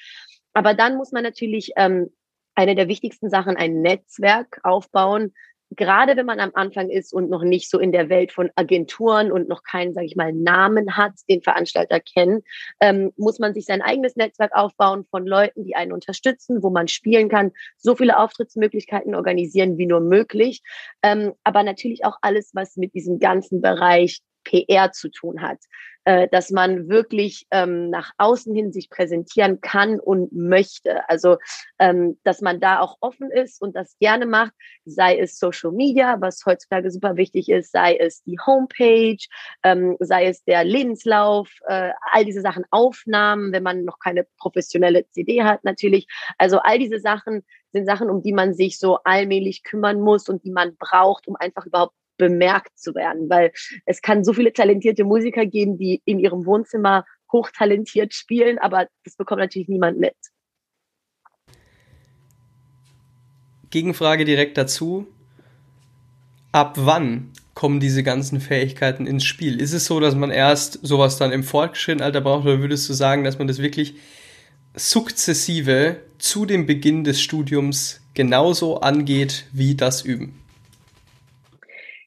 Aber 0.54 0.72
dann 0.72 0.96
muss 0.96 1.12
man 1.12 1.22
natürlich 1.22 1.72
ähm, 1.76 2.10
eine 2.54 2.74
der 2.74 2.88
wichtigsten 2.88 3.28
Sachen, 3.28 3.54
ein 3.58 3.82
Netzwerk 3.82 4.60
aufbauen, 4.62 5.34
gerade 5.70 6.16
wenn 6.16 6.26
man 6.26 6.40
am 6.40 6.52
Anfang 6.54 6.90
ist 6.90 7.12
und 7.12 7.28
noch 7.28 7.42
nicht 7.42 7.70
so 7.70 7.78
in 7.78 7.92
der 7.92 8.08
Welt 8.08 8.32
von 8.32 8.50
Agenturen 8.54 9.32
und 9.32 9.48
noch 9.48 9.62
keinen, 9.62 9.92
sage 9.92 10.06
ich 10.06 10.16
mal, 10.16 10.32
Namen 10.32 10.96
hat, 10.96 11.12
den 11.28 11.42
Veranstalter 11.42 12.00
kennen, 12.00 12.42
ähm, 12.80 13.12
muss 13.16 13.38
man 13.38 13.54
sich 13.54 13.64
sein 13.64 13.82
eigenes 13.82 14.16
Netzwerk 14.16 14.52
aufbauen 14.54 15.04
von 15.10 15.26
Leuten, 15.26 15.64
die 15.64 15.74
einen 15.74 15.92
unterstützen, 15.92 16.62
wo 16.62 16.70
man 16.70 16.88
spielen 16.88 17.28
kann, 17.28 17.52
so 17.76 17.96
viele 17.96 18.18
Auftrittsmöglichkeiten 18.18 19.14
organisieren 19.14 19.78
wie 19.78 19.86
nur 19.86 20.00
möglich, 20.00 20.62
ähm, 21.02 21.32
aber 21.42 21.62
natürlich 21.62 22.04
auch 22.04 22.16
alles, 22.22 22.50
was 22.54 22.76
mit 22.76 22.94
diesem 22.94 23.18
ganzen 23.18 23.60
Bereich 23.60 24.20
PR 24.46 24.92
zu 24.92 25.08
tun 25.10 25.42
hat, 25.42 25.58
äh, 26.04 26.28
dass 26.28 26.50
man 26.50 26.88
wirklich 26.88 27.46
ähm, 27.50 27.90
nach 27.90 28.12
außen 28.16 28.54
hin 28.54 28.72
sich 28.72 28.88
präsentieren 28.88 29.60
kann 29.60 29.98
und 29.98 30.32
möchte. 30.32 31.08
Also, 31.08 31.38
ähm, 31.80 32.18
dass 32.22 32.40
man 32.40 32.60
da 32.60 32.78
auch 32.80 32.96
offen 33.00 33.30
ist 33.30 33.60
und 33.60 33.74
das 33.74 33.98
gerne 33.98 34.24
macht, 34.24 34.52
sei 34.84 35.18
es 35.18 35.38
Social 35.38 35.72
Media, 35.72 36.16
was 36.20 36.46
heutzutage 36.46 36.90
super 36.92 37.16
wichtig 37.16 37.48
ist, 37.48 37.72
sei 37.72 37.96
es 37.96 38.22
die 38.22 38.38
Homepage, 38.38 39.18
ähm, 39.64 39.96
sei 39.98 40.26
es 40.26 40.44
der 40.44 40.62
Lebenslauf, 40.64 41.50
äh, 41.66 41.90
all 42.12 42.24
diese 42.24 42.40
Sachen, 42.40 42.64
Aufnahmen, 42.70 43.52
wenn 43.52 43.64
man 43.64 43.84
noch 43.84 43.98
keine 43.98 44.26
professionelle 44.38 45.08
CD 45.10 45.42
hat 45.42 45.64
natürlich. 45.64 46.06
Also 46.38 46.58
all 46.58 46.78
diese 46.78 47.00
Sachen 47.00 47.44
sind 47.72 47.86
Sachen, 47.86 48.10
um 48.10 48.22
die 48.22 48.32
man 48.32 48.54
sich 48.54 48.78
so 48.78 48.98
allmählich 49.02 49.64
kümmern 49.64 50.00
muss 50.00 50.28
und 50.28 50.44
die 50.44 50.52
man 50.52 50.76
braucht, 50.76 51.26
um 51.26 51.34
einfach 51.34 51.66
überhaupt 51.66 51.94
bemerkt 52.16 52.78
zu 52.78 52.94
werden, 52.94 53.28
weil 53.28 53.52
es 53.84 54.02
kann 54.02 54.24
so 54.24 54.32
viele 54.32 54.52
talentierte 54.52 55.04
Musiker 55.04 55.46
geben, 55.46 55.78
die 55.78 56.02
in 56.04 56.18
ihrem 56.18 56.46
Wohnzimmer 56.46 57.04
hochtalentiert 57.32 58.14
spielen, 58.14 58.58
aber 58.58 58.86
das 59.04 59.16
bekommt 59.16 59.40
natürlich 59.40 59.68
niemand 59.68 59.98
mit. 59.98 60.14
Gegenfrage 63.70 64.24
direkt 64.24 64.56
dazu. 64.56 65.06
Ab 66.52 66.74
wann 66.78 67.32
kommen 67.54 67.80
diese 67.80 68.02
ganzen 68.02 68.40
Fähigkeiten 68.40 69.06
ins 69.06 69.24
Spiel? 69.24 69.60
Ist 69.60 69.72
es 69.72 69.86
so, 69.86 70.00
dass 70.00 70.14
man 70.14 70.30
erst 70.30 70.78
sowas 70.86 71.18
dann 71.18 71.32
im 71.32 71.42
fortgeschrittenen 71.42 72.04
Alter 72.04 72.20
braucht 72.20 72.44
oder 72.44 72.60
würdest 72.60 72.88
du 72.88 72.92
sagen, 72.92 73.24
dass 73.24 73.38
man 73.38 73.48
das 73.48 73.58
wirklich 73.58 73.96
sukzessive 74.74 76.00
zu 76.18 76.46
dem 76.46 76.66
Beginn 76.66 77.02
des 77.02 77.20
Studiums 77.20 78.00
genauso 78.14 78.80
angeht 78.80 79.46
wie 79.52 79.74
das 79.74 80.02
Üben? 80.02 80.45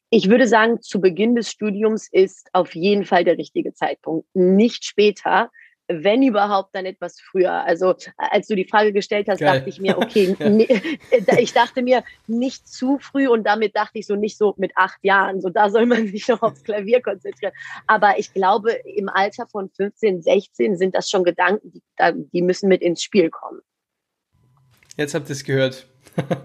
Ich 0.10 0.30
würde 0.30 0.48
sagen, 0.48 0.82
zu 0.82 1.00
Beginn 1.00 1.36
des 1.36 1.52
Studiums 1.52 2.08
ist 2.12 2.50
auf 2.54 2.74
jeden 2.74 3.06
Fall 3.06 3.24
der 3.24 3.38
richtige 3.38 3.74
Zeitpunkt, 3.74 4.28
nicht 4.34 4.84
später. 4.84 5.52
Wenn 5.92 6.22
überhaupt, 6.22 6.76
dann 6.76 6.86
etwas 6.86 7.20
früher. 7.20 7.52
Also 7.52 7.96
als 8.18 8.48
du 8.48 8.56
die 8.56 8.66
Frage 8.66 8.94
gestellt 8.94 9.28
hast, 9.28 9.40
Geil. 9.40 9.58
dachte 9.58 9.70
ich 9.70 9.80
mir, 9.80 9.98
okay, 9.98 10.36
ich 11.40 11.54
dachte 11.54 11.82
mir 11.82 12.04
nicht 12.28 12.68
zu 12.68 13.00
früh 13.00 13.28
und 13.28 13.44
damit 13.44 13.76
dachte 13.76 13.98
ich 13.98 14.06
so 14.06 14.16
nicht 14.16 14.38
so 14.38 14.54
mit 14.58 14.72
acht 14.76 15.00
Jahren. 15.04 15.42
So 15.42 15.50
da 15.50 15.70
soll 15.70 15.88
man 15.88 16.08
sich 16.12 16.28
noch 16.28 16.44
aufs 16.44 16.64
Klavier 16.64 17.02
konzentrieren. 17.02 17.54
Aber 17.88 18.20
ich 18.20 18.34
glaube, 18.34 18.72
im 18.86 19.10
Alter 19.10 19.48
von 19.48 19.70
15, 19.70 20.22
16 20.22 20.78
sind 20.78 20.94
das 20.94 21.10
schon 21.10 21.24
Gedanken, 21.24 21.72
die, 21.72 21.82
die 22.34 22.42
müssen 22.44 22.70
mit 22.70 22.84
ins 22.84 23.02
Spiel 23.02 23.32
kommen. 23.32 23.62
Jetzt 24.96 25.16
habt 25.16 25.30
ihr 25.30 25.34
es 25.34 25.44
gehört. 25.44 25.88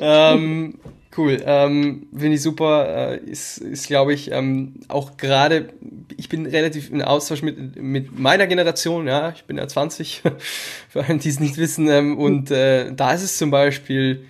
ähm, 0.00 0.78
Cool, 1.14 1.42
ähm, 1.44 2.06
finde 2.16 2.36
ich 2.36 2.42
super. 2.42 3.12
Äh, 3.12 3.30
ist, 3.30 3.58
ist 3.58 3.86
glaube 3.86 4.14
ich, 4.14 4.30
ähm, 4.30 4.76
auch 4.88 5.18
gerade, 5.18 5.68
ich 6.16 6.30
bin 6.30 6.46
relativ 6.46 6.90
in 6.90 7.02
Austausch 7.02 7.42
mit, 7.42 7.76
mit 7.76 8.18
meiner 8.18 8.46
Generation, 8.46 9.06
ja, 9.06 9.30
ich 9.36 9.44
bin 9.44 9.58
ja 9.58 9.68
20, 9.68 10.22
für 10.88 11.04
alle, 11.04 11.18
die 11.18 11.28
es 11.28 11.38
nicht 11.38 11.58
wissen. 11.58 11.88
Ähm, 11.88 12.18
und 12.18 12.50
äh, 12.50 12.94
da 12.94 13.12
ist 13.12 13.22
es 13.22 13.36
zum 13.36 13.50
Beispiel, 13.50 14.24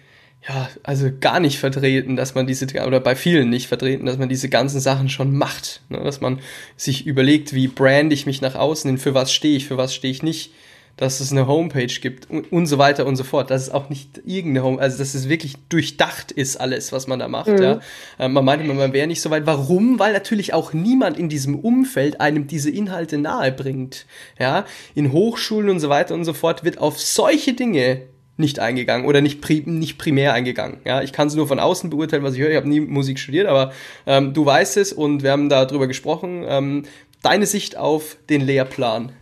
ja, 0.49 0.69
also 0.83 1.09
gar 1.21 1.39
nicht 1.39 1.61
vertreten, 1.61 2.17
dass 2.17 2.35
man 2.35 2.49
diese, 2.49 2.67
oder 2.85 2.99
bei 2.99 3.15
vielen 3.15 3.49
nicht 3.49 3.69
vertreten, 3.69 4.07
dass 4.07 4.19
man 4.19 4.29
diese 4.29 4.49
ganzen 4.49 4.81
Sachen 4.81 5.09
schon 5.09 5.37
macht. 5.37 5.83
Ne? 5.89 6.03
Dass 6.03 6.21
man 6.21 6.41
sich 6.77 7.07
überlegt, 7.07 7.55
wie 7.55 7.69
brand 7.69 8.13
ich 8.13 8.27
mich 8.27 8.41
nach 8.41 8.57
außen 8.57 8.99
für 8.99 9.15
was 9.15 9.33
stehe 9.33 9.57
ich, 9.57 9.69
für 9.69 9.77
was 9.77 9.95
stehe 9.95 10.11
ich 10.11 10.25
nicht 10.25 10.51
dass 10.97 11.21
es 11.21 11.33
eine 11.33 11.47
Homepage 11.47 11.87
gibt 11.87 12.31
und, 12.31 12.53
und 12.53 12.67
so 12.67 12.79
weiter 12.79 13.07
und 13.07 13.17
so 13.17 13.25
fort. 13.25 13.51
Dass 13.51 13.63
es 13.63 13.71
auch 13.71 13.89
nicht 13.89 14.21
irgendeine 14.25 14.65
Home, 14.65 14.81
also 14.81 14.99
dass 14.99 15.15
es 15.15 15.29
wirklich 15.29 15.57
durchdacht 15.69 16.33
ist 16.33 16.57
alles, 16.57 16.93
was 16.93 17.07
man 17.07 17.19
da 17.19 17.29
macht. 17.29 17.49
Mhm. 17.49 17.63
Ja. 17.63 17.81
Äh, 18.19 18.29
man 18.29 18.45
meinte, 18.45 18.67
man 18.67 18.93
wäre 18.93 19.07
nicht 19.07 19.23
so 19.23 19.31
weit. 19.31 19.47
Warum? 19.47 19.99
Weil 19.99 20.13
natürlich 20.13 20.55
auch 20.55 20.73
niemand 20.73 21.19
in 21.19 21.29
diesem 21.29 21.59
Umfeld 21.59 22.21
einem 22.21 22.47
diese 22.47 22.71
Inhalte 22.71 23.19
nahe 23.19 23.53
bringt. 23.53 24.07
Ja, 24.39 24.65
in 24.95 25.13
Hochschulen 25.13 25.71
und 25.71 25.81
so 25.81 25.89
weiter 25.89 26.15
und 26.15 26.25
so 26.25 26.33
fort 26.33 26.65
wird 26.65 26.79
auf 26.79 27.01
solche 27.01 27.55
Dinge 27.55 28.03
nicht 28.37 28.59
eingegangen 28.59 29.07
oder 29.07 29.21
nicht, 29.21 29.41
pri 29.41 29.63
nicht 29.67 29.99
primär 29.99 30.33
eingegangen. 30.33 30.79
Ja, 30.85 31.03
ich 31.03 31.13
kann 31.13 31.29
es 31.29 31.35
nur 31.35 31.47
von 31.49 31.59
außen 31.59 31.91
beurteilen, 31.91 32.23
was 32.23 32.35
ich 32.35 32.41
höre. 32.41 32.51
Ich 32.51 32.57
habe 32.57 32.69
nie 32.69 32.81
Musik 32.81 33.19
studiert, 33.19 33.47
aber 33.47 33.73
ähm, 34.07 34.33
du 34.35 34.45
weißt 34.45 34.77
es 34.79 34.93
und 34.93 35.23
wir 35.23 35.33
haben 35.33 35.49
darüber 35.49 35.87
gesprochen. 35.87 36.45
Ähm, 36.47 36.85
deine 37.23 37.47
Sicht 37.47 37.77
auf 37.77 38.17
den 38.29 38.41
Lehrplan 38.41 39.13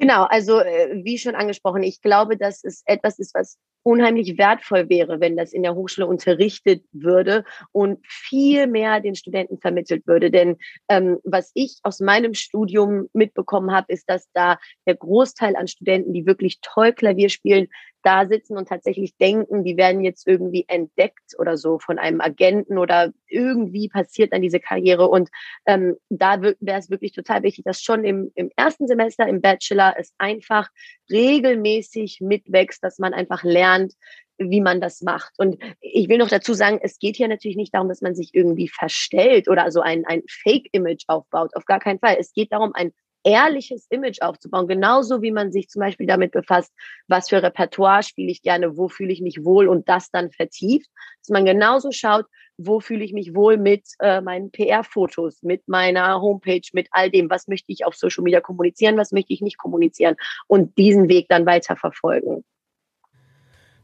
Genau, 0.00 0.24
also 0.24 0.60
äh, 0.60 1.04
wie 1.04 1.18
schon 1.18 1.34
angesprochen, 1.34 1.82
ich 1.82 2.00
glaube, 2.00 2.38
dass 2.38 2.64
es 2.64 2.82
etwas 2.86 3.18
ist, 3.18 3.34
was 3.34 3.58
unheimlich 3.82 4.38
wertvoll 4.38 4.88
wäre, 4.88 5.20
wenn 5.20 5.36
das 5.36 5.52
in 5.52 5.62
der 5.62 5.74
Hochschule 5.74 6.06
unterrichtet 6.06 6.82
würde 6.92 7.44
und 7.72 7.98
viel 8.06 8.66
mehr 8.66 9.00
den 9.00 9.14
Studenten 9.14 9.58
vermittelt 9.58 10.06
würde. 10.06 10.30
Denn 10.30 10.56
ähm, 10.88 11.18
was 11.22 11.50
ich 11.52 11.80
aus 11.82 12.00
meinem 12.00 12.32
Studium 12.32 13.10
mitbekommen 13.12 13.72
habe, 13.72 13.92
ist, 13.92 14.08
dass 14.08 14.26
da 14.32 14.58
der 14.86 14.96
Großteil 14.96 15.54
an 15.54 15.68
Studenten, 15.68 16.14
die 16.14 16.24
wirklich 16.24 16.60
toll 16.62 16.94
Klavier 16.94 17.28
spielen, 17.28 17.68
da 18.02 18.26
sitzen 18.26 18.56
und 18.56 18.68
tatsächlich 18.68 19.16
denken, 19.16 19.64
die 19.64 19.76
werden 19.76 20.02
jetzt 20.02 20.26
irgendwie 20.26 20.64
entdeckt 20.68 21.34
oder 21.38 21.56
so 21.56 21.78
von 21.78 21.98
einem 21.98 22.20
Agenten 22.20 22.78
oder 22.78 23.12
irgendwie 23.26 23.88
passiert 23.88 24.32
dann 24.32 24.42
diese 24.42 24.60
Karriere. 24.60 25.08
Und 25.08 25.30
ähm, 25.66 25.96
da 26.08 26.40
wäre 26.42 26.56
es 26.60 26.90
wirklich 26.90 27.12
total 27.12 27.42
wichtig, 27.42 27.64
dass 27.64 27.82
schon 27.82 28.04
im, 28.04 28.30
im 28.34 28.50
ersten 28.56 28.86
Semester 28.86 29.26
im 29.28 29.40
Bachelor 29.40 29.94
es 29.98 30.12
einfach 30.18 30.68
regelmäßig 31.10 32.20
mitwächst, 32.20 32.82
dass 32.82 32.98
man 32.98 33.14
einfach 33.14 33.42
lernt, 33.42 33.94
wie 34.38 34.60
man 34.60 34.80
das 34.80 35.02
macht. 35.02 35.32
Und 35.38 35.58
ich 35.80 36.08
will 36.08 36.18
noch 36.18 36.28
dazu 36.28 36.54
sagen, 36.54 36.80
es 36.82 36.98
geht 36.98 37.16
hier 37.16 37.28
natürlich 37.28 37.56
nicht 37.56 37.74
darum, 37.74 37.88
dass 37.88 38.00
man 38.00 38.14
sich 38.14 38.30
irgendwie 38.32 38.68
verstellt 38.68 39.48
oder 39.48 39.70
so 39.70 39.80
ein, 39.80 40.04
ein 40.06 40.22
Fake-Image 40.28 41.04
aufbaut. 41.08 41.54
Auf 41.54 41.66
gar 41.66 41.78
keinen 41.78 41.98
Fall. 41.98 42.16
Es 42.18 42.32
geht 42.32 42.52
darum, 42.52 42.72
ein 42.74 42.92
ehrliches 43.24 43.86
Image 43.90 44.20
aufzubauen, 44.22 44.66
genauso 44.66 45.22
wie 45.22 45.32
man 45.32 45.52
sich 45.52 45.68
zum 45.68 45.80
Beispiel 45.80 46.06
damit 46.06 46.32
befasst, 46.32 46.72
was 47.08 47.28
für 47.28 47.42
Repertoire 47.42 48.02
spiele 48.02 48.30
ich 48.30 48.42
gerne, 48.42 48.76
wo 48.76 48.88
fühle 48.88 49.12
ich 49.12 49.20
mich 49.20 49.44
wohl 49.44 49.68
und 49.68 49.88
das 49.88 50.10
dann 50.10 50.30
vertieft, 50.30 50.88
dass 51.20 51.28
man 51.28 51.44
genauso 51.44 51.92
schaut, 51.92 52.26
wo 52.56 52.80
fühle 52.80 53.04
ich 53.04 53.12
mich 53.12 53.34
wohl 53.34 53.56
mit 53.56 53.84
äh, 54.00 54.20
meinen 54.20 54.50
PR-Fotos, 54.50 55.42
mit 55.42 55.66
meiner 55.66 56.20
Homepage, 56.20 56.62
mit 56.72 56.88
all 56.90 57.10
dem, 57.10 57.30
was 57.30 57.48
möchte 57.48 57.72
ich 57.72 57.84
auf 57.86 57.94
Social 57.94 58.22
Media 58.22 58.40
kommunizieren, 58.40 58.96
was 58.96 59.12
möchte 59.12 59.32
ich 59.32 59.40
nicht 59.40 59.58
kommunizieren 59.58 60.16
und 60.46 60.76
diesen 60.76 61.08
Weg 61.08 61.28
dann 61.28 61.46
weiter 61.46 61.76
verfolgen. 61.76 62.44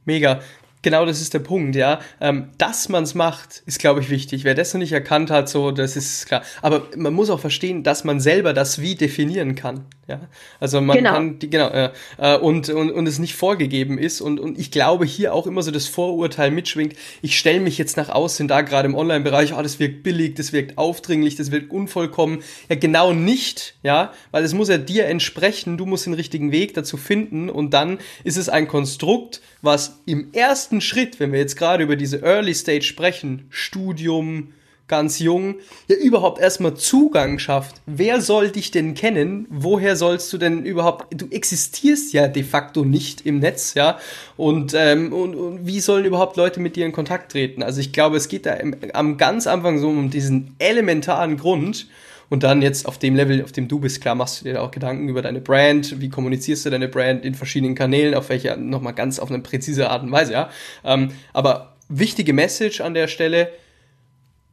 Mega 0.04 0.40
genau 0.82 1.06
das 1.06 1.20
ist 1.20 1.34
der 1.34 1.40
Punkt, 1.40 1.76
ja. 1.76 2.00
Ähm, 2.20 2.50
dass 2.58 2.88
man 2.88 3.04
es 3.04 3.14
macht, 3.14 3.62
ist, 3.66 3.78
glaube 3.78 4.00
ich, 4.00 4.10
wichtig. 4.10 4.44
Wer 4.44 4.54
das 4.54 4.72
noch 4.74 4.78
nicht 4.78 4.92
erkannt 4.92 5.30
hat, 5.30 5.48
so, 5.48 5.70
das 5.70 5.96
ist 5.96 6.26
klar. 6.26 6.42
Aber 6.62 6.86
man 6.96 7.12
muss 7.14 7.30
auch 7.30 7.40
verstehen, 7.40 7.82
dass 7.82 8.04
man 8.04 8.20
selber 8.20 8.52
das 8.52 8.80
wie 8.80 8.94
definieren 8.94 9.54
kann. 9.54 9.84
Ja, 10.08 10.20
also 10.60 10.80
man 10.80 10.98
genau. 10.98 11.14
kann 11.14 11.38
die, 11.40 11.50
genau, 11.50 11.68
äh, 11.68 12.38
und, 12.38 12.68
und, 12.68 12.92
und 12.92 13.08
es 13.08 13.18
nicht 13.18 13.34
vorgegeben 13.34 13.98
ist. 13.98 14.20
Und, 14.20 14.38
und 14.38 14.56
ich 14.56 14.70
glaube, 14.70 15.04
hier 15.04 15.34
auch 15.34 15.48
immer 15.48 15.62
so 15.62 15.72
das 15.72 15.88
Vorurteil 15.88 16.52
mitschwingt, 16.52 16.94
ich 17.22 17.36
stelle 17.36 17.58
mich 17.58 17.76
jetzt 17.76 17.96
nach 17.96 18.08
außen, 18.08 18.46
da 18.46 18.60
gerade 18.60 18.86
im 18.86 18.94
Online-Bereich, 18.94 19.52
oh, 19.52 19.62
das 19.62 19.80
wirkt 19.80 20.04
billig, 20.04 20.34
das 20.34 20.52
wirkt 20.52 20.78
aufdringlich, 20.78 21.34
das 21.34 21.50
wirkt 21.50 21.72
unvollkommen. 21.72 22.44
Ja, 22.68 22.76
genau 22.76 23.12
nicht, 23.12 23.74
ja, 23.82 24.12
weil 24.30 24.44
es 24.44 24.54
muss 24.54 24.68
ja 24.68 24.78
dir 24.78 25.06
entsprechen, 25.06 25.76
du 25.76 25.86
musst 25.86 26.06
den 26.06 26.14
richtigen 26.14 26.52
Weg 26.52 26.74
dazu 26.74 26.96
finden 26.96 27.50
und 27.50 27.74
dann 27.74 27.98
ist 28.22 28.36
es 28.36 28.48
ein 28.48 28.68
Konstrukt, 28.68 29.40
was 29.60 30.02
im 30.06 30.32
ersten 30.32 30.75
Schritt, 30.80 31.20
wenn 31.20 31.32
wir 31.32 31.38
jetzt 31.38 31.56
gerade 31.56 31.82
über 31.82 31.96
diese 31.96 32.22
Early 32.22 32.54
Stage 32.54 32.82
sprechen, 32.82 33.46
Studium, 33.50 34.52
ganz 34.88 35.18
jung, 35.18 35.56
ja 35.88 35.96
überhaupt 35.96 36.40
erstmal 36.40 36.74
Zugang 36.74 37.38
schafft. 37.38 37.76
Wer 37.86 38.20
soll 38.20 38.50
dich 38.50 38.70
denn 38.70 38.94
kennen? 38.94 39.46
Woher 39.50 39.96
sollst 39.96 40.32
du 40.32 40.38
denn 40.38 40.64
überhaupt, 40.64 41.06
du 41.10 41.26
existierst 41.30 42.12
ja 42.12 42.28
de 42.28 42.44
facto 42.44 42.84
nicht 42.84 43.26
im 43.26 43.40
Netz, 43.40 43.74
ja, 43.74 43.98
und, 44.36 44.74
ähm, 44.74 45.12
und, 45.12 45.34
und 45.34 45.66
wie 45.66 45.80
sollen 45.80 46.04
überhaupt 46.04 46.36
Leute 46.36 46.60
mit 46.60 46.76
dir 46.76 46.86
in 46.86 46.92
Kontakt 46.92 47.32
treten? 47.32 47.62
Also 47.62 47.80
ich 47.80 47.92
glaube, 47.92 48.16
es 48.16 48.28
geht 48.28 48.46
da 48.46 48.54
im, 48.54 48.76
am 48.92 49.16
ganz 49.16 49.46
Anfang 49.46 49.78
so 49.78 49.88
um 49.88 50.10
diesen 50.10 50.54
elementaren 50.58 51.36
Grund, 51.36 51.88
und 52.28 52.42
dann 52.42 52.62
jetzt 52.62 52.86
auf 52.86 52.98
dem 52.98 53.14
Level, 53.14 53.42
auf 53.42 53.52
dem 53.52 53.68
du 53.68 53.78
bist, 53.78 54.00
klar 54.00 54.14
machst 54.14 54.40
du 54.40 54.44
dir 54.44 54.62
auch 54.62 54.70
Gedanken 54.70 55.08
über 55.08 55.22
deine 55.22 55.40
Brand, 55.40 56.00
wie 56.00 56.08
kommunizierst 56.08 56.66
du 56.66 56.70
deine 56.70 56.88
Brand 56.88 57.24
in 57.24 57.34
verschiedenen 57.34 57.74
Kanälen, 57.74 58.14
auf 58.14 58.28
welche 58.28 58.56
nochmal 58.56 58.94
ganz 58.94 59.18
auf 59.18 59.30
eine 59.30 59.40
präzise 59.40 59.90
Art 59.90 60.02
und 60.02 60.12
Weise, 60.12 60.32
ja. 60.32 60.50
Ähm, 60.84 61.10
aber 61.32 61.74
wichtige 61.88 62.32
Message 62.32 62.80
an 62.80 62.94
der 62.94 63.08
Stelle, 63.08 63.50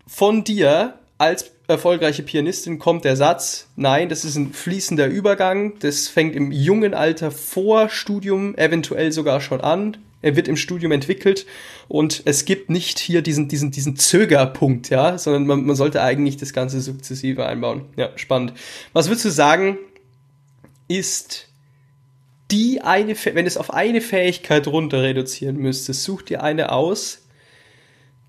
von 0.06 0.44
dir 0.44 0.96
als 1.18 1.52
erfolgreiche 1.68 2.24
Pianistin 2.24 2.78
kommt 2.78 3.06
der 3.06 3.16
Satz, 3.16 3.68
nein, 3.76 4.10
das 4.10 4.26
ist 4.26 4.36
ein 4.36 4.54
fließender 4.54 5.08
Übergang, 5.08 5.80
das 5.80 6.08
fängt 6.08 6.36
im 6.36 6.52
jungen 6.52 6.94
Alter 6.94 7.32
vor 7.32 7.90
Studium 7.90 8.56
eventuell 8.56 9.12
sogar 9.12 9.40
schon 9.40 9.62
an, 9.62 9.98
er 10.24 10.36
wird 10.36 10.48
im 10.48 10.58
Studium 10.58 10.92
entwickelt 10.92 11.46
und 11.88 12.24
es 12.26 12.46
gibt 12.46 12.70
nicht 12.70 12.98
hier 12.98 13.22
diesen, 13.22 13.50
diesen, 13.50 13.70
diesen 13.70 13.98
Zögerpunkt, 13.98 14.90
ja, 14.90 15.18
sondern 15.18 15.46
man, 15.46 15.66
man 15.66 15.76
sollte 15.76 16.02
eigentlich 16.02 16.38
das 16.38 16.54
Ganze 16.54 16.82
sukzessive 16.82 17.46
einbauen. 17.46 17.86
Ja, 17.98 18.10
spannend. 18.16 18.54
Was 18.94 19.10
würdest 19.10 19.26
du 19.26 19.30
sagen, 19.30 19.78
ist 20.88 21.50
die 22.52 22.82
eine, 22.82 23.16
wenn 23.16 23.46
es 23.46 23.58
auf 23.58 23.74
eine 23.74 24.00
Fähigkeit 24.00 24.68
runter 24.68 25.04
reduzieren 25.04 25.58
müsstest, 25.58 26.04
such 26.04 26.22
dir 26.22 26.42
eine 26.42 26.72
aus, 26.72 27.28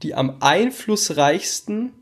die 0.03 0.15
am 0.15 0.37
einflussreichsten 0.41 1.93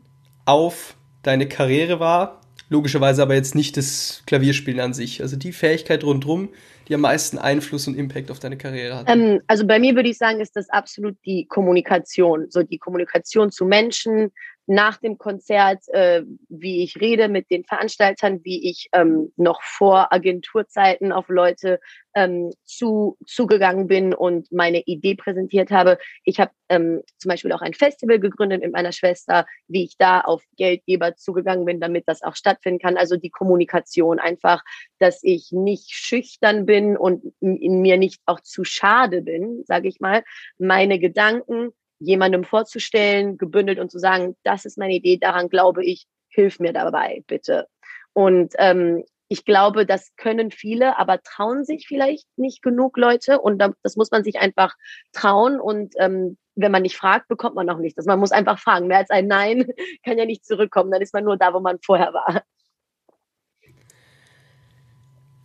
auf 0.45 0.95
deine 1.21 1.47
Karriere 1.47 1.99
war. 1.99 2.41
Logischerweise 2.69 3.21
aber 3.21 3.35
jetzt 3.35 3.53
nicht 3.53 3.77
das 3.77 4.23
Klavierspielen 4.25 4.79
an 4.79 4.93
sich. 4.93 5.21
Also 5.21 5.35
die 5.35 5.51
Fähigkeit 5.51 6.03
rundherum, 6.03 6.49
die 6.87 6.95
am 6.95 7.01
meisten 7.01 7.37
Einfluss 7.37 7.87
und 7.87 7.95
Impact 7.95 8.31
auf 8.31 8.39
deine 8.39 8.57
Karriere 8.57 8.97
hat. 8.97 9.09
Ähm, 9.09 9.41
also 9.47 9.65
bei 9.65 9.79
mir 9.79 9.95
würde 9.95 10.09
ich 10.09 10.17
sagen, 10.17 10.39
ist 10.39 10.55
das 10.55 10.69
absolut 10.69 11.15
die 11.25 11.45
Kommunikation. 11.45 12.47
So 12.49 12.63
die 12.63 12.77
Kommunikation 12.77 13.51
zu 13.51 13.65
Menschen, 13.65 14.31
nach 14.65 14.97
dem 14.97 15.17
Konzert, 15.17 15.83
äh, 15.89 16.23
wie 16.47 16.83
ich 16.83 16.99
rede 16.99 17.27
mit 17.27 17.51
den 17.51 17.65
Veranstaltern, 17.65 18.41
wie 18.43 18.69
ich 18.69 18.89
ähm, 18.93 19.33
noch 19.35 19.61
vor 19.61 20.13
Agenturzeiten 20.13 21.11
auf 21.11 21.27
Leute 21.27 21.79
ähm, 22.15 22.51
zu, 22.63 23.17
zugegangen 23.25 23.87
bin 23.87 24.13
und 24.13 24.51
meine 24.51 24.81
Idee 24.85 25.15
präsentiert 25.15 25.71
habe. 25.71 25.97
Ich 26.23 26.39
habe 26.39 26.51
ähm, 26.69 27.01
zum 27.17 27.29
Beispiel 27.29 27.51
auch 27.51 27.61
ein 27.61 27.73
Festival 27.73 28.19
gegründet 28.19 28.61
mit 28.61 28.71
meiner 28.71 28.91
Schwester, 28.91 29.45
wie 29.67 29.83
ich 29.83 29.97
da 29.97 30.21
auf 30.21 30.43
Geldgeber 30.55 31.15
zugegangen 31.15 31.65
bin, 31.65 31.81
damit 31.81 32.07
das 32.07 32.21
auch 32.21 32.35
stattfinden 32.35 32.79
kann. 32.79 32.97
Also 32.97 33.17
die 33.17 33.31
Kommunikation 33.31 34.19
einfach, 34.19 34.63
dass 34.99 35.19
ich 35.23 35.51
nicht 35.51 35.91
schüchtern 35.91 36.65
bin 36.65 36.95
und 36.95 37.33
in 37.41 37.81
mir 37.81 37.97
nicht 37.97 38.21
auch 38.25 38.39
zu 38.39 38.63
schade 38.63 39.21
bin, 39.21 39.63
sage 39.65 39.87
ich 39.87 39.99
mal, 39.99 40.23
meine 40.57 40.99
Gedanken 40.99 41.73
jemandem 41.99 42.43
vorzustellen, 42.43 43.37
gebündelt 43.37 43.79
und 43.79 43.91
zu 43.91 43.99
sagen, 43.99 44.35
das 44.43 44.65
ist 44.65 44.77
meine 44.77 44.93
Idee, 44.93 45.17
daran 45.17 45.49
glaube 45.49 45.83
ich, 45.85 46.05
hilf 46.29 46.59
mir 46.59 46.73
dabei, 46.73 47.23
bitte. 47.27 47.67
Und 48.13 48.53
ähm, 48.57 49.03
ich 49.27 49.45
glaube, 49.45 49.85
das 49.85 50.15
können 50.15 50.51
viele, 50.51 50.99
aber 50.99 51.21
trauen 51.21 51.65
sich 51.65 51.87
vielleicht 51.87 52.27
nicht 52.35 52.61
genug 52.61 52.97
Leute 52.97 53.39
und 53.39 53.63
das 53.81 53.95
muss 53.95 54.11
man 54.11 54.23
sich 54.23 54.37
einfach 54.37 54.75
trauen 55.11 55.59
und 55.59 55.93
ähm, 55.97 56.37
wenn 56.55 56.71
man 56.71 56.83
nicht 56.83 56.97
fragt, 56.97 57.27
bekommt 57.27 57.55
man 57.55 57.69
auch 57.69 57.79
nichts. 57.79 57.97
Also 57.97 58.09
man 58.09 58.19
muss 58.19 58.31
einfach 58.31 58.59
fragen. 58.59 58.87
Mehr 58.87 58.99
als 58.99 59.09
ein 59.09 59.27
Nein 59.27 59.67
kann 60.05 60.17
ja 60.17 60.25
nicht 60.25 60.45
zurückkommen. 60.45 60.91
Dann 60.91 61.01
ist 61.01 61.13
man 61.13 61.23
nur 61.23 61.37
da, 61.37 61.53
wo 61.53 61.59
man 61.59 61.79
vorher 61.83 62.13
war. 62.13 62.43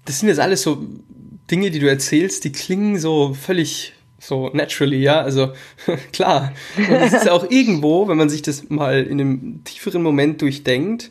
Das 0.04 0.20
sind 0.20 0.28
jetzt 0.28 0.40
alles 0.40 0.62
so 0.62 0.86
Dinge, 1.50 1.70
die 1.70 1.78
du 1.78 1.88
erzählst, 1.88 2.44
die 2.44 2.52
klingen 2.52 2.98
so 2.98 3.34
völlig 3.34 3.94
so 4.18 4.50
naturally, 4.52 5.00
ja, 5.00 5.20
also 5.20 5.52
klar. 6.12 6.52
Und 6.76 6.96
es 6.96 7.12
ist 7.12 7.28
auch 7.28 7.50
irgendwo, 7.50 8.08
wenn 8.08 8.16
man 8.16 8.28
sich 8.28 8.42
das 8.42 8.68
mal 8.68 9.02
in 9.02 9.20
einem 9.20 9.64
tieferen 9.64 10.02
Moment 10.02 10.42
durchdenkt, 10.42 11.10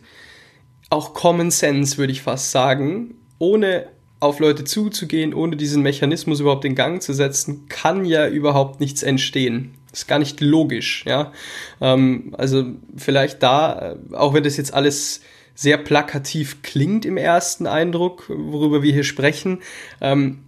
auch 0.90 1.14
Common 1.14 1.52
Sense, 1.52 1.98
würde 1.98 2.14
ich 2.14 2.22
fast 2.22 2.52
sagen. 2.52 3.16
Ohne 3.40 3.88
auf 4.20 4.40
Leute 4.40 4.64
zuzugehen, 4.64 5.34
ohne 5.34 5.56
diesen 5.56 5.84
Mechanismus 5.84 6.40
überhaupt 6.40 6.66
in 6.66 6.76
Gang 6.76 7.02
zu 7.02 7.14
setzen, 7.14 7.68
kann 7.70 8.06
ja 8.06 8.28
überhaupt 8.28 8.80
nichts 8.80 9.04
entstehen. 9.04 9.76
Ist 9.92 10.08
gar 10.08 10.20
nicht 10.20 10.42
logisch, 10.42 11.04
ja. 11.06 11.32
Ähm, 11.82 12.34
also 12.38 12.66
vielleicht 12.96 13.44
da, 13.44 13.96
äh, 14.12 14.16
auch 14.16 14.34
wenn 14.34 14.44
das 14.44 14.58
jetzt 14.58 14.74
alles 14.74 15.22
sehr 15.56 15.78
plakativ 15.78 16.62
klingt 16.62 17.06
im 17.06 17.18
ersten 17.18 17.68
Eindruck, 17.68 18.26
worüber 18.30 18.84
wir 18.84 18.94
hier 18.94 19.04
sprechen, 19.04 19.60
ähm, 20.02 20.40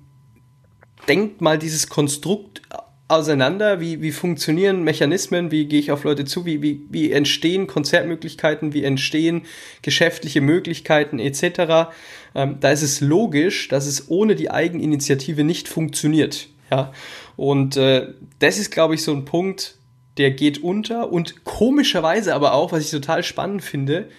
denkt 1.08 1.42
mal 1.42 1.58
dieses 1.58 1.90
Konstrukt 1.90 2.62
auseinander, 3.10 3.80
wie, 3.82 4.02
wie 4.02 4.12
funktionieren 4.12 4.84
Mechanismen, 4.84 5.50
wie 5.50 5.66
gehe 5.66 5.80
ich 5.80 5.92
auf 5.92 6.04
Leute 6.04 6.26
zu, 6.26 6.46
wie, 6.46 6.62
wie, 6.62 6.82
wie 6.90 7.12
entstehen 7.12 7.66
Konzertmöglichkeiten, 7.66 8.72
wie 8.74 8.84
entstehen 8.84 9.42
geschäftliche 9.82 10.42
Möglichkeiten 10.42 11.18
etc. 11.18 11.90
Ähm, 12.36 12.58
da 12.60 12.72
ist 12.72 12.84
es 12.84 13.02
logisch, 13.02 13.68
dass 13.68 13.88
es 13.88 14.10
ohne 14.10 14.36
die 14.36 14.52
Eigeninitiative 14.52 15.44
nicht 15.44 15.68
funktioniert. 15.68 16.50
Ja? 16.70 16.94
Und 17.36 17.78
äh, 17.78 18.10
das 18.38 18.60
ist, 18.60 18.70
glaube 18.70 18.94
ich, 18.94 19.02
so 19.02 19.12
ein 19.12 19.26
Punkt, 19.26 19.76
der 20.18 20.30
geht 20.30 20.60
unter 20.60 21.12
und 21.12 21.44
komischerweise 21.46 22.36
aber 22.36 22.54
auch, 22.54 22.72
was 22.72 22.84
ich 22.84 22.92
total 22.92 23.24
spannend 23.24 23.64
finde, 23.64 24.10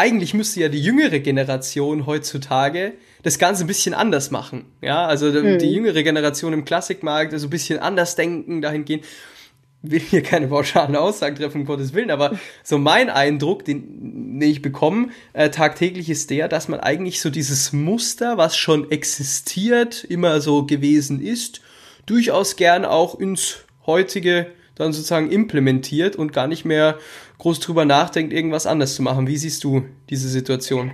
eigentlich 0.00 0.32
müsste 0.32 0.60
ja 0.60 0.70
die 0.70 0.80
jüngere 0.80 1.18
Generation 1.18 2.06
heutzutage 2.06 2.94
das 3.22 3.38
Ganze 3.38 3.64
ein 3.64 3.66
bisschen 3.66 3.92
anders 3.92 4.30
machen. 4.30 4.64
Ja, 4.80 5.04
also 5.06 5.26
mhm. 5.26 5.58
die 5.58 5.70
jüngere 5.70 6.02
Generation 6.02 6.54
im 6.54 6.64
Klassikmarkt, 6.64 7.34
also 7.34 7.48
ein 7.48 7.50
bisschen 7.50 7.78
anders 7.78 8.16
denken, 8.16 8.62
dahin 8.62 8.86
gehen. 8.86 9.02
Will 9.82 10.00
hier 10.00 10.22
keine 10.22 10.48
pauschalen 10.48 10.96
Aussagen 10.96 11.36
treffen, 11.36 11.62
um 11.62 11.66
Gottes 11.66 11.92
Willen, 11.92 12.10
aber 12.10 12.38
so 12.64 12.78
mein 12.78 13.10
Eindruck, 13.10 13.66
den, 13.66 14.40
den 14.40 14.50
ich 14.50 14.62
bekomme, 14.62 15.08
äh, 15.34 15.50
tagtäglich 15.50 16.08
ist 16.08 16.30
der, 16.30 16.48
dass 16.48 16.68
man 16.68 16.80
eigentlich 16.80 17.20
so 17.20 17.28
dieses 17.28 17.74
Muster, 17.74 18.38
was 18.38 18.56
schon 18.56 18.90
existiert, 18.90 20.04
immer 20.04 20.40
so 20.40 20.64
gewesen 20.64 21.20
ist, 21.20 21.60
durchaus 22.06 22.56
gern 22.56 22.86
auch 22.86 23.20
ins 23.20 23.64
heutige 23.86 24.46
dann 24.76 24.94
sozusagen 24.94 25.30
implementiert 25.30 26.16
und 26.16 26.32
gar 26.32 26.46
nicht 26.46 26.64
mehr 26.64 26.98
groß 27.40 27.60
drüber 27.60 27.84
nachdenkt, 27.84 28.32
irgendwas 28.32 28.66
anders 28.66 28.94
zu 28.94 29.02
machen. 29.02 29.26
Wie 29.26 29.36
siehst 29.36 29.64
du 29.64 29.84
diese 30.08 30.28
Situation? 30.28 30.92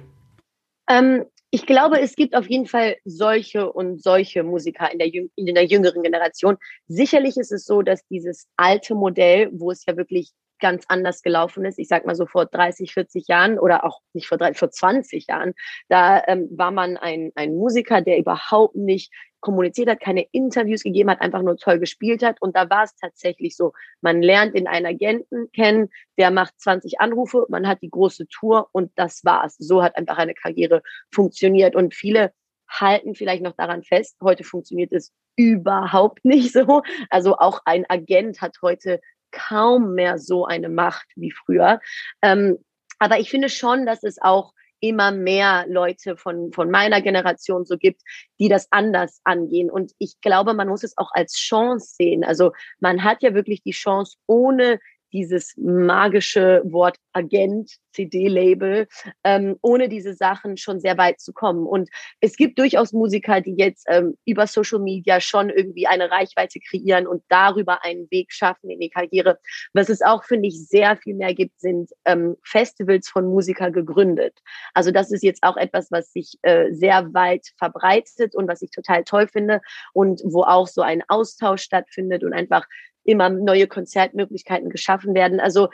Ähm, 0.88 1.24
ich 1.50 1.66
glaube, 1.66 2.00
es 2.00 2.16
gibt 2.16 2.34
auf 2.34 2.48
jeden 2.48 2.66
Fall 2.66 2.96
solche 3.04 3.72
und 3.72 4.02
solche 4.02 4.42
Musiker 4.42 4.90
in 4.92 4.98
der, 4.98 5.08
in 5.12 5.54
der 5.54 5.64
jüngeren 5.64 6.02
Generation. 6.02 6.56
Sicherlich 6.88 7.36
ist 7.36 7.52
es 7.52 7.64
so, 7.64 7.82
dass 7.82 8.06
dieses 8.08 8.46
alte 8.56 8.94
Modell, 8.94 9.50
wo 9.52 9.70
es 9.70 9.84
ja 9.86 9.96
wirklich 9.96 10.32
ganz 10.58 10.84
anders 10.88 11.22
gelaufen 11.22 11.64
ist. 11.64 11.78
Ich 11.78 11.88
sag 11.88 12.06
mal 12.06 12.14
so 12.14 12.26
vor 12.26 12.46
30, 12.46 12.92
40 12.92 13.28
Jahren 13.28 13.58
oder 13.58 13.84
auch 13.84 14.00
nicht 14.12 14.26
vor 14.26 14.38
30, 14.38 14.58
vor 14.58 14.70
20 14.70 15.26
Jahren, 15.28 15.52
da 15.88 16.22
ähm, 16.26 16.48
war 16.50 16.70
man 16.70 16.96
ein, 16.96 17.30
ein 17.34 17.54
Musiker, 17.54 18.00
der 18.00 18.18
überhaupt 18.18 18.74
nicht 18.74 19.12
kommuniziert 19.46 19.88
hat, 19.88 20.00
keine 20.00 20.26
Interviews 20.32 20.82
gegeben 20.82 21.08
hat, 21.08 21.20
einfach 21.20 21.40
nur 21.40 21.56
toll 21.56 21.78
gespielt 21.78 22.24
hat. 22.24 22.42
Und 22.42 22.56
da 22.56 22.68
war 22.68 22.82
es 22.82 22.96
tatsächlich 22.96 23.54
so. 23.56 23.72
Man 24.00 24.20
lernt 24.20 24.56
in 24.56 24.66
einen 24.66 24.86
Agenten 24.86 25.52
kennen, 25.52 25.88
der 26.18 26.32
macht 26.32 26.60
20 26.60 27.00
Anrufe, 27.00 27.46
man 27.48 27.68
hat 27.68 27.80
die 27.80 27.90
große 27.90 28.26
Tour 28.26 28.68
und 28.72 28.90
das 28.96 29.24
war's. 29.24 29.54
So 29.56 29.84
hat 29.84 29.96
einfach 29.96 30.18
eine 30.18 30.34
Karriere 30.34 30.82
funktioniert. 31.12 31.76
Und 31.76 31.94
viele 31.94 32.32
halten 32.68 33.14
vielleicht 33.14 33.44
noch 33.44 33.54
daran 33.56 33.84
fest, 33.84 34.16
heute 34.20 34.42
funktioniert 34.42 34.92
es 34.92 35.12
überhaupt 35.36 36.24
nicht 36.24 36.52
so. 36.52 36.82
Also 37.08 37.36
auch 37.36 37.60
ein 37.66 37.88
Agent 37.88 38.40
hat 38.40 38.56
heute 38.62 39.00
kaum 39.30 39.94
mehr 39.94 40.18
so 40.18 40.44
eine 40.44 40.68
Macht 40.68 41.06
wie 41.14 41.30
früher. 41.30 41.78
Ähm, 42.20 42.58
aber 42.98 43.20
ich 43.20 43.30
finde 43.30 43.48
schon, 43.48 43.86
dass 43.86 44.02
es 44.02 44.20
auch 44.20 44.54
immer 44.80 45.10
mehr 45.10 45.64
Leute 45.68 46.16
von, 46.16 46.52
von 46.52 46.70
meiner 46.70 47.00
Generation 47.00 47.64
so 47.64 47.76
gibt, 47.76 48.02
die 48.38 48.48
das 48.48 48.68
anders 48.70 49.20
angehen. 49.24 49.70
Und 49.70 49.92
ich 49.98 50.20
glaube, 50.20 50.54
man 50.54 50.68
muss 50.68 50.84
es 50.84 50.96
auch 50.98 51.10
als 51.12 51.34
Chance 51.34 51.94
sehen. 51.96 52.24
Also 52.24 52.52
man 52.80 53.04
hat 53.04 53.22
ja 53.22 53.34
wirklich 53.34 53.62
die 53.62 53.72
Chance, 53.72 54.16
ohne 54.26 54.80
dieses 55.12 55.54
magische 55.56 56.62
Wort 56.64 56.96
Agent, 57.12 57.70
CD-Label, 57.92 58.86
ähm, 59.24 59.56
ohne 59.62 59.88
diese 59.88 60.14
Sachen 60.14 60.56
schon 60.56 60.80
sehr 60.80 60.98
weit 60.98 61.20
zu 61.20 61.32
kommen. 61.32 61.66
Und 61.66 61.88
es 62.20 62.36
gibt 62.36 62.58
durchaus 62.58 62.92
Musiker, 62.92 63.40
die 63.40 63.54
jetzt 63.56 63.86
ähm, 63.88 64.16
über 64.26 64.46
Social 64.46 64.78
Media 64.78 65.20
schon 65.20 65.48
irgendwie 65.48 65.86
eine 65.86 66.10
Reichweite 66.10 66.60
kreieren 66.60 67.06
und 67.06 67.22
darüber 67.28 67.82
einen 67.84 68.10
Weg 68.10 68.32
schaffen 68.32 68.70
in 68.70 68.80
die 68.80 68.90
Karriere. 68.90 69.38
Was 69.72 69.88
es 69.88 70.02
auch, 70.02 70.24
finde 70.24 70.48
ich, 70.48 70.68
sehr 70.68 70.96
viel 70.96 71.14
mehr 71.14 71.34
gibt, 71.34 71.58
sind 71.58 71.90
ähm, 72.04 72.36
Festivals 72.44 73.08
von 73.08 73.26
Musikern 73.26 73.72
gegründet. 73.72 74.38
Also 74.74 74.90
das 74.90 75.10
ist 75.10 75.22
jetzt 75.22 75.42
auch 75.42 75.56
etwas, 75.56 75.90
was 75.90 76.12
sich 76.12 76.34
äh, 76.42 76.72
sehr 76.72 77.14
weit 77.14 77.46
verbreitet 77.56 78.34
und 78.34 78.46
was 78.46 78.60
ich 78.60 78.70
total 78.70 79.04
toll 79.04 79.26
finde 79.26 79.62
und 79.94 80.20
wo 80.24 80.42
auch 80.42 80.68
so 80.68 80.82
ein 80.82 81.02
Austausch 81.08 81.62
stattfindet 81.62 82.24
und 82.24 82.34
einfach 82.34 82.66
immer 83.06 83.28
neue 83.30 83.66
Konzertmöglichkeiten 83.66 84.70
geschaffen 84.70 85.14
werden. 85.14 85.40
Also 85.40 85.68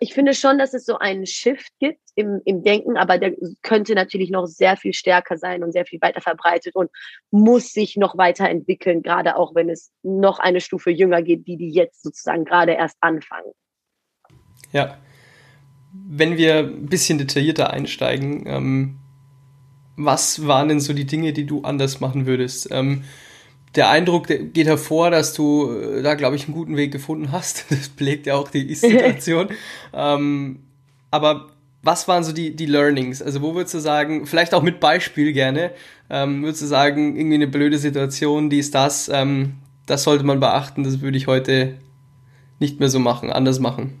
ich 0.00 0.14
finde 0.14 0.34
schon, 0.34 0.58
dass 0.58 0.74
es 0.74 0.84
so 0.84 0.98
einen 0.98 1.26
Shift 1.26 1.72
gibt 1.80 2.00
im, 2.14 2.40
im 2.44 2.62
Denken, 2.62 2.96
aber 2.96 3.18
der 3.18 3.34
könnte 3.62 3.94
natürlich 3.94 4.30
noch 4.30 4.46
sehr 4.46 4.76
viel 4.76 4.92
stärker 4.92 5.36
sein 5.36 5.64
und 5.64 5.72
sehr 5.72 5.86
viel 5.86 6.00
weiter 6.00 6.20
verbreitet 6.20 6.76
und 6.76 6.90
muss 7.30 7.72
sich 7.72 7.96
noch 7.96 8.16
weiterentwickeln, 8.16 9.02
gerade 9.02 9.36
auch 9.36 9.54
wenn 9.54 9.68
es 9.68 9.90
noch 10.02 10.38
eine 10.38 10.60
Stufe 10.60 10.90
jünger 10.90 11.22
geht, 11.22 11.46
die 11.46 11.56
die 11.56 11.70
jetzt 11.70 12.02
sozusagen 12.02 12.44
gerade 12.44 12.72
erst 12.72 12.96
anfangen. 13.00 13.52
Ja, 14.72 14.98
wenn 15.92 16.36
wir 16.36 16.58
ein 16.58 16.86
bisschen 16.86 17.18
detaillierter 17.18 17.70
einsteigen, 17.70 18.46
ähm, 18.46 18.98
was 19.96 20.46
waren 20.46 20.68
denn 20.68 20.80
so 20.80 20.92
die 20.92 21.06
Dinge, 21.06 21.32
die 21.32 21.44
du 21.44 21.62
anders 21.62 21.98
machen 21.98 22.26
würdest? 22.26 22.68
Ähm, 22.70 23.02
der 23.78 23.88
Eindruck 23.90 24.26
der 24.26 24.38
geht 24.38 24.66
hervor, 24.66 25.10
dass 25.10 25.34
du 25.34 25.70
äh, 25.70 26.02
da, 26.02 26.16
glaube 26.16 26.34
ich, 26.34 26.46
einen 26.46 26.54
guten 26.54 26.76
Weg 26.76 26.92
gefunden 26.92 27.30
hast. 27.32 27.64
Das 27.70 27.88
belegt 27.88 28.26
ja 28.26 28.34
auch 28.34 28.50
die 28.50 28.68
Ist-Situation. 28.68 29.48
ähm, 29.94 30.58
aber 31.10 31.46
was 31.82 32.08
waren 32.08 32.24
so 32.24 32.32
die, 32.32 32.56
die 32.56 32.66
Learnings? 32.66 33.22
Also 33.22 33.40
wo 33.40 33.54
würdest 33.54 33.74
du 33.74 33.78
sagen, 33.78 34.26
vielleicht 34.26 34.52
auch 34.52 34.62
mit 34.62 34.80
Beispiel 34.80 35.32
gerne, 35.32 35.70
ähm, 36.10 36.42
würdest 36.42 36.62
du 36.62 36.66
sagen, 36.66 37.16
irgendwie 37.16 37.36
eine 37.36 37.46
blöde 37.46 37.78
Situation, 37.78 38.50
die 38.50 38.58
ist 38.58 38.74
das, 38.74 39.08
ähm, 39.08 39.54
das 39.86 40.02
sollte 40.02 40.24
man 40.24 40.40
beachten, 40.40 40.82
das 40.82 41.00
würde 41.00 41.16
ich 41.16 41.28
heute 41.28 41.74
nicht 42.58 42.80
mehr 42.80 42.88
so 42.88 42.98
machen, 42.98 43.30
anders 43.30 43.60
machen? 43.60 44.00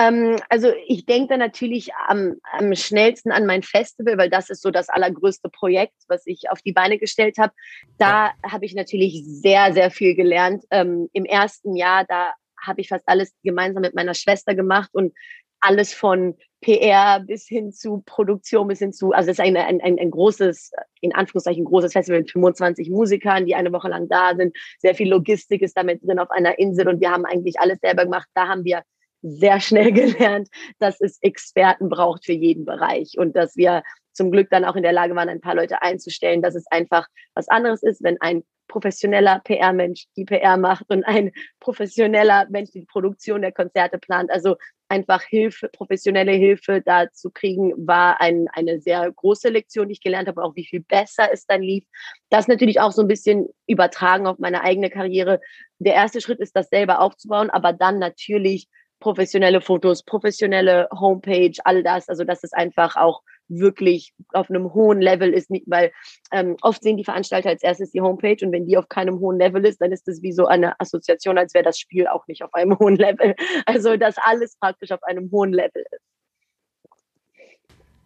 Ähm, 0.00 0.36
also 0.48 0.72
ich 0.86 1.04
denke 1.04 1.28
da 1.28 1.36
natürlich 1.36 1.90
am, 2.08 2.36
am 2.52 2.74
schnellsten 2.74 3.32
an 3.32 3.44
mein 3.44 3.62
Festival, 3.62 4.16
weil 4.16 4.30
das 4.30 4.48
ist 4.48 4.62
so 4.62 4.70
das 4.70 4.88
allergrößte 4.88 5.50
Projekt, 5.50 5.94
was 6.08 6.26
ich 6.26 6.50
auf 6.50 6.62
die 6.62 6.72
Beine 6.72 6.98
gestellt 6.98 7.36
habe. 7.38 7.52
Da 7.98 8.28
ja. 8.28 8.50
habe 8.50 8.64
ich 8.64 8.74
natürlich 8.74 9.22
sehr, 9.26 9.74
sehr 9.74 9.90
viel 9.90 10.14
gelernt. 10.14 10.64
Ähm, 10.70 11.10
Im 11.12 11.26
ersten 11.26 11.76
Jahr, 11.76 12.04
da 12.08 12.32
habe 12.64 12.80
ich 12.80 12.88
fast 12.88 13.06
alles 13.06 13.34
gemeinsam 13.42 13.82
mit 13.82 13.94
meiner 13.94 14.14
Schwester 14.14 14.54
gemacht 14.54 14.88
und 14.92 15.12
alles 15.60 15.92
von 15.92 16.36
PR 16.62 17.20
bis 17.20 17.46
hin 17.46 17.70
zu 17.70 18.02
Produktion, 18.06 18.68
bis 18.68 18.78
hin 18.78 18.94
zu, 18.94 19.12
also 19.12 19.30
es 19.30 19.38
ist 19.38 19.44
ein, 19.44 19.56
ein, 19.56 19.82
ein, 19.82 19.98
ein 19.98 20.10
großes, 20.10 20.72
in 21.02 21.14
Anführungszeichen 21.14 21.66
großes 21.66 21.92
Festival 21.92 22.20
mit 22.20 22.30
25 22.30 22.88
Musikern, 22.88 23.44
die 23.44 23.54
eine 23.54 23.72
Woche 23.72 23.88
lang 23.88 24.08
da 24.08 24.34
sind. 24.34 24.56
Sehr 24.78 24.94
viel 24.94 25.10
Logistik 25.10 25.60
ist 25.60 25.76
damit 25.76 26.02
drin 26.02 26.18
auf 26.18 26.30
einer 26.30 26.58
Insel 26.58 26.88
und 26.88 27.00
wir 27.02 27.10
haben 27.10 27.26
eigentlich 27.26 27.60
alles 27.60 27.80
selber 27.80 28.04
gemacht. 28.04 28.28
Da 28.34 28.48
haben 28.48 28.64
wir 28.64 28.82
sehr 29.22 29.60
schnell 29.60 29.92
gelernt, 29.92 30.48
dass 30.78 31.00
es 31.00 31.18
Experten 31.22 31.88
braucht 31.88 32.24
für 32.24 32.32
jeden 32.32 32.64
Bereich 32.64 33.14
und 33.18 33.36
dass 33.36 33.56
wir 33.56 33.82
zum 34.12 34.30
Glück 34.30 34.50
dann 34.50 34.64
auch 34.64 34.76
in 34.76 34.82
der 34.82 34.92
Lage 34.92 35.14
waren, 35.14 35.28
ein 35.28 35.40
paar 35.40 35.54
Leute 35.54 35.82
einzustellen, 35.82 36.42
dass 36.42 36.54
es 36.54 36.66
einfach 36.70 37.06
was 37.34 37.48
anderes 37.48 37.82
ist, 37.82 38.02
wenn 38.02 38.20
ein 38.20 38.42
professioneller 38.70 39.40
PR-Mensch 39.40 40.06
die 40.16 40.24
PR 40.24 40.56
macht 40.56 40.84
und 40.88 41.04
ein 41.04 41.32
professioneller 41.58 42.46
Mensch 42.50 42.70
die 42.70 42.84
Produktion 42.84 43.42
der 43.42 43.52
Konzerte 43.52 43.98
plant. 43.98 44.30
Also 44.30 44.56
einfach 44.88 45.22
Hilfe, 45.22 45.68
professionelle 45.68 46.32
Hilfe 46.32 46.80
da 46.80 47.10
zu 47.10 47.30
kriegen, 47.30 47.72
war 47.86 48.20
ein, 48.20 48.46
eine 48.52 48.80
sehr 48.80 49.10
große 49.10 49.48
Lektion, 49.48 49.88
die 49.88 49.94
ich 49.94 50.02
gelernt 50.02 50.28
habe, 50.28 50.42
auch 50.42 50.54
wie 50.54 50.66
viel 50.66 50.80
besser 50.80 51.32
es 51.32 51.46
dann 51.46 51.62
lief. 51.62 51.84
Das 52.28 52.48
natürlich 52.48 52.80
auch 52.80 52.92
so 52.92 53.02
ein 53.02 53.08
bisschen 53.08 53.48
übertragen 53.66 54.26
auf 54.26 54.38
meine 54.38 54.62
eigene 54.62 54.90
Karriere. 54.90 55.40
Der 55.78 55.94
erste 55.94 56.20
Schritt 56.20 56.40
ist, 56.40 56.54
das 56.54 56.68
selber 56.68 57.00
aufzubauen, 57.00 57.50
aber 57.50 57.72
dann 57.72 57.98
natürlich 57.98 58.68
professionelle 59.00 59.60
Fotos, 59.60 60.02
professionelle 60.04 60.88
Homepage, 60.92 61.54
all 61.64 61.82
das. 61.82 62.08
Also 62.08 62.24
dass 62.24 62.44
es 62.44 62.52
einfach 62.52 62.96
auch 62.96 63.22
wirklich 63.48 64.14
auf 64.32 64.48
einem 64.48 64.72
hohen 64.72 65.00
Level 65.00 65.32
ist, 65.32 65.50
nicht, 65.50 65.64
weil 65.66 65.90
ähm, 66.30 66.56
oft 66.62 66.82
sehen 66.82 66.96
die 66.96 67.04
Veranstalter 67.04 67.48
als 67.48 67.62
erstes 67.62 67.90
die 67.90 68.00
Homepage 68.00 68.36
und 68.42 68.52
wenn 68.52 68.66
die 68.66 68.76
auf 68.76 68.88
keinem 68.88 69.18
hohen 69.18 69.38
Level 69.38 69.66
ist, 69.66 69.80
dann 69.80 69.90
ist 69.90 70.06
das 70.06 70.22
wie 70.22 70.32
so 70.32 70.46
eine 70.46 70.78
Assoziation, 70.80 71.36
als 71.36 71.52
wäre 71.52 71.64
das 71.64 71.78
Spiel 71.78 72.06
auch 72.06 72.26
nicht 72.28 72.44
auf 72.44 72.54
einem 72.54 72.78
hohen 72.78 72.96
Level. 72.96 73.34
Also 73.66 73.96
dass 73.96 74.16
alles 74.18 74.56
praktisch 74.56 74.92
auf 74.92 75.02
einem 75.02 75.30
hohen 75.32 75.52
Level 75.52 75.84
ist. 75.90 76.04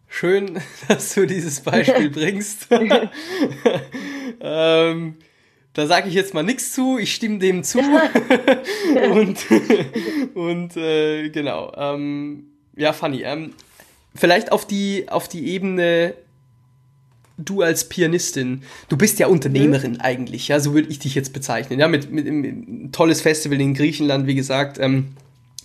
Schön, 0.07 0.59
dass 0.87 1.13
du 1.13 1.27
dieses 1.27 1.61
Beispiel 1.61 2.09
bringst. 2.11 2.67
ähm, 4.39 5.17
da 5.75 5.87
sage 5.87 6.07
ich 6.07 6.15
jetzt 6.15 6.33
mal 6.33 6.41
nichts 6.41 6.71
zu, 6.71 6.97
ich 6.97 7.13
stimme 7.13 7.37
dem 7.37 7.63
zu. 7.63 7.79
und 9.11 9.37
und 10.33 10.77
äh, 10.77 11.29
genau. 11.29 11.71
Ähm, 11.77 12.45
ja, 12.77 12.93
funny. 12.93 13.23
Ähm, 13.23 13.53
vielleicht 14.15 14.51
auf 14.53 14.65
die, 14.65 15.09
auf 15.09 15.27
die 15.27 15.47
Ebene, 15.49 16.13
du 17.37 17.61
als 17.61 17.89
Pianistin, 17.89 18.63
du 18.87 18.97
bist 18.97 19.19
ja 19.19 19.27
Unternehmerin 19.27 19.93
mhm. 19.93 20.01
eigentlich, 20.01 20.47
ja, 20.47 20.61
so 20.61 20.73
würde 20.73 20.87
ich 20.89 20.99
dich 20.99 21.13
jetzt 21.13 21.33
bezeichnen. 21.33 21.79
Ja, 21.79 21.89
mit, 21.89 22.09
mit, 22.09 22.25
mit 22.25 22.93
tolles 22.93 23.21
Festival 23.21 23.59
in 23.59 23.73
Griechenland, 23.73 24.27
wie 24.27 24.35
gesagt. 24.35 24.79
Ähm, 24.79 25.09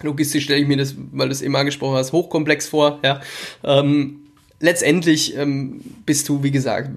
logistisch 0.02 0.42
stelle 0.42 0.60
ich 0.60 0.66
mir 0.66 0.76
das, 0.76 0.96
weil 1.12 1.28
du 1.28 1.32
es 1.32 1.42
eben 1.42 1.54
angesprochen 1.54 1.96
hast, 1.96 2.12
hochkomplex 2.12 2.66
vor, 2.66 2.98
ja. 3.04 3.20
Ähm, 3.62 4.19
letztendlich 4.60 5.36
ähm, 5.36 5.80
bist 6.06 6.28
du, 6.28 6.42
wie 6.42 6.50
gesagt, 6.50 6.90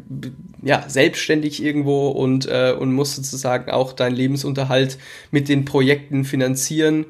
ja, 0.62 0.86
selbstständig 0.88 1.64
irgendwo 1.64 2.10
und, 2.10 2.46
äh, 2.46 2.76
und 2.78 2.94
musst 2.94 3.16
sozusagen 3.16 3.72
auch 3.72 3.94
deinen 3.94 4.16
Lebensunterhalt 4.16 4.98
mit 5.32 5.50
den 5.50 5.66
Projekten 5.66 6.26
finanzieren, 6.26 7.06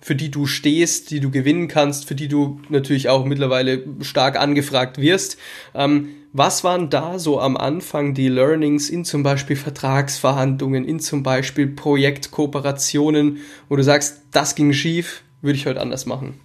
für 0.00 0.14
die 0.14 0.30
du 0.30 0.46
stehst, 0.46 1.10
die 1.10 1.20
du 1.20 1.30
gewinnen 1.30 1.66
kannst, 1.66 2.06
für 2.06 2.14
die 2.14 2.28
du 2.28 2.60
natürlich 2.68 3.08
auch 3.08 3.24
mittlerweile 3.24 3.84
stark 4.02 4.38
angefragt 4.38 4.98
wirst. 4.98 5.38
Ähm, 5.74 6.10
was 6.32 6.64
waren 6.64 6.90
da 6.90 7.18
so 7.18 7.40
am 7.40 7.56
Anfang 7.56 8.12
die 8.12 8.28
Learnings 8.28 8.90
in 8.90 9.04
zum 9.04 9.22
Beispiel 9.22 9.56
Vertragsverhandlungen, 9.56 10.84
in 10.84 11.00
zum 11.00 11.22
Beispiel 11.22 11.68
Projektkooperationen, 11.68 13.38
wo 13.68 13.76
du 13.76 13.82
sagst, 13.82 14.22
das 14.32 14.54
ging 14.54 14.72
schief, 14.72 15.22
würde 15.40 15.56
ich 15.56 15.66
heute 15.66 15.80
anders 15.80 16.06
machen? 16.06 16.40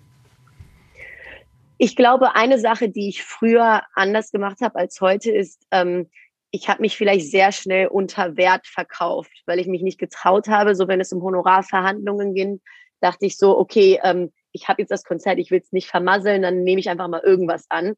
Ich 1.81 1.95
glaube, 1.95 2.35
eine 2.35 2.59
Sache, 2.59 2.89
die 2.89 3.07
ich 3.07 3.23
früher 3.23 3.83
anders 3.93 4.31
gemacht 4.31 4.57
habe 4.61 4.75
als 4.75 4.99
heute, 4.99 5.31
ist, 5.31 5.65
ähm, 5.71 6.09
ich 6.51 6.67
habe 6.67 6.81
mich 6.81 6.97
vielleicht 6.97 7.31
sehr 7.31 7.53
schnell 7.53 7.87
unter 7.87 8.35
Wert 8.35 8.67
verkauft, 8.67 9.31
weil 9.45 9.59
ich 9.59 9.67
mich 9.67 9.81
nicht 9.81 9.97
getraut 9.97 10.49
habe. 10.49 10.75
So 10.75 10.89
wenn 10.89 10.99
es 10.99 11.13
um 11.13 11.23
Honorarverhandlungen 11.23 12.33
ging, 12.33 12.61
dachte 12.99 13.25
ich 13.25 13.37
so, 13.37 13.57
okay, 13.57 13.97
ähm, 14.03 14.33
ich 14.51 14.67
habe 14.67 14.81
jetzt 14.81 14.91
das 14.91 15.05
Konzert, 15.05 15.39
ich 15.39 15.51
will 15.51 15.61
es 15.63 15.71
nicht 15.71 15.87
vermasseln, 15.87 16.41
dann 16.41 16.63
nehme 16.63 16.81
ich 16.81 16.89
einfach 16.89 17.07
mal 17.07 17.21
irgendwas 17.23 17.65
an. 17.69 17.93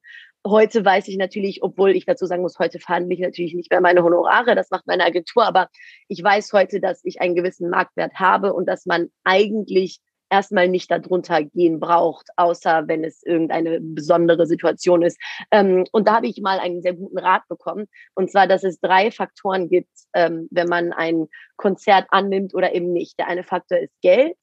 Heute 0.46 0.86
weiß 0.86 1.08
ich 1.08 1.18
natürlich, 1.18 1.64
obwohl 1.64 1.96
ich 1.96 2.06
dazu 2.06 2.28
sagen 2.28 2.44
muss, 2.44 2.60
heute 2.60 2.80
verhandle 2.80 3.16
ich 3.16 3.20
natürlich 3.20 3.56
nicht 3.56 3.72
mehr 3.72 3.82
meine 3.82 4.04
Honorare, 4.04 4.54
das 4.54 4.70
macht 4.70 4.86
meine 4.86 5.06
Agentur, 5.06 5.44
aber 5.44 5.70
ich 6.08 6.24
weiß 6.24 6.54
heute, 6.54 6.80
dass 6.80 7.04
ich 7.04 7.20
einen 7.20 7.36
gewissen 7.36 7.70
Marktwert 7.72 8.14
habe 8.14 8.54
und 8.54 8.68
dass 8.68 8.86
man 8.86 9.10
eigentlich 9.24 10.02
erstmal 10.32 10.68
nicht 10.68 10.90
darunter 10.90 11.44
gehen 11.44 11.80
braucht, 11.80 12.30
außer 12.38 12.88
wenn 12.88 13.04
es 13.04 13.22
irgendeine 13.24 13.80
besondere 13.82 14.48
Situation 14.48 15.04
ist. 15.04 15.20
Ähm, 15.52 15.86
und 15.92 16.08
da 16.08 16.16
habe 16.16 16.28
ich 16.28 16.42
mal 16.42 16.60
einen 16.60 16.82
sehr 16.82 16.94
guten 16.94 17.20
Rat 17.20 17.48
bekommen. 17.48 17.88
Und 18.16 18.32
zwar, 18.32 18.48
dass 18.48 18.64
es 18.64 18.80
drei 18.80 19.12
Faktoren 19.12 19.70
gibt, 19.70 19.92
ähm, 20.14 20.48
wenn 20.50 20.68
man 20.68 20.94
ein 20.94 21.28
Konzert 21.58 22.08
annimmt 22.10 22.56
oder 22.56 22.74
eben 22.74 22.94
nicht. 22.94 23.20
Der 23.20 23.28
eine 23.28 23.44
Faktor 23.44 23.78
ist 23.78 23.94
Geld. 24.02 24.38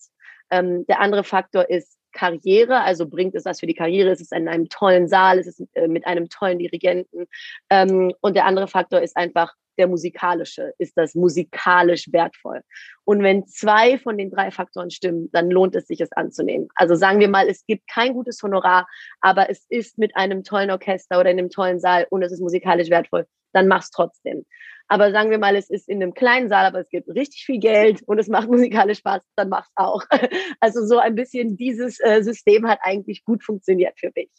Ähm, 0.51 0.87
der 0.87 1.01
andere 1.01 1.25
Faktor 1.25 1.69
ist 1.69 1.98
Karriere, 2.13 2.81
also 2.83 3.07
bringt 3.09 3.35
es 3.35 3.45
was 3.45 3.61
für 3.61 3.67
die 3.67 3.75
Karriere, 3.75 4.11
ist 4.11 4.21
es 4.21 4.33
in 4.33 4.49
einem 4.49 4.69
tollen 4.69 5.09
Saal, 5.09 5.39
ist 5.39 5.47
es 5.47 5.67
äh, 5.75 5.89
mit 5.89 6.07
einem 6.07 6.29
tollen 6.29 6.59
Dirigenten. 6.59 7.27
Ähm, 7.71 8.13
und 8.21 8.35
der 8.35 8.47
andere 8.47 8.69
Faktor 8.69 9.01
ist 9.01 9.17
einfach 9.17 9.55
der 9.79 9.87
musikalische. 9.87 10.75
Ist 10.79 10.97
das 10.97 11.15
musikalisch 11.15 12.13
wertvoll? 12.13 12.63
Und 13.05 13.23
wenn 13.23 13.47
zwei 13.47 13.99
von 13.99 14.19
den 14.19 14.31
drei 14.31 14.51
Faktoren 14.51 14.91
stimmen, 14.91 15.31
dann 15.33 15.51
lohnt 15.51 15.75
es 15.77 15.87
sich, 15.87 16.01
es 16.01 16.13
anzunehmen. 16.13 16.69
Also 16.75 16.95
sagen 16.97 17.21
wir 17.21 17.29
mal, 17.29 17.49
es 17.49 17.65
gibt 17.65 17.89
kein 17.89 18.13
gutes 18.13 18.43
Honorar, 18.43 18.87
aber 19.21 19.49
es 19.49 19.65
ist 19.69 19.97
mit 19.97 20.17
einem 20.17 20.45
tollen 20.45 20.71
Orchester 20.71 21.21
oder 21.21 21.31
in 21.31 21.39
einem 21.39 21.51
tollen 21.51 21.81
Saal 21.81 22.07
und 22.11 22.23
es 22.23 22.33
ist 22.33 22.41
musikalisch 22.41 22.91
wertvoll, 22.91 23.27
dann 23.53 23.69
mach's 23.69 23.91
trotzdem. 23.91 24.45
Aber 24.89 25.13
sagen 25.13 25.31
wir 25.31 25.39
mal, 25.39 25.55
es 25.55 25.69
ist 25.69 25.89
in 25.89 26.03
einem 26.03 26.15
kleinen 26.15 26.49
Saal, 26.49 26.65
aber 26.65 26.81
es 26.81 26.89
gibt 26.89 27.09
richtig 27.11 27.45
viel 27.45 27.61
Geld 27.61 28.03
und 28.07 28.19
es 28.19 28.29
macht 28.29 28.49
musikalisch 28.51 28.99
Spaß, 28.99 29.21
dann 29.37 29.49
mach's 29.49 29.71
auch. 29.77 30.03
Also 30.61 30.85
so 30.87 30.99
ein 30.99 31.15
bisschen 31.15 31.57
dieses 31.57 32.01
äh, 32.01 32.23
System 32.23 32.67
hat 32.67 32.81
eigentlich 32.83 33.25
gut 33.25 33.45
funktioniert 33.45 33.95
für 33.99 34.11
mich. 34.15 34.31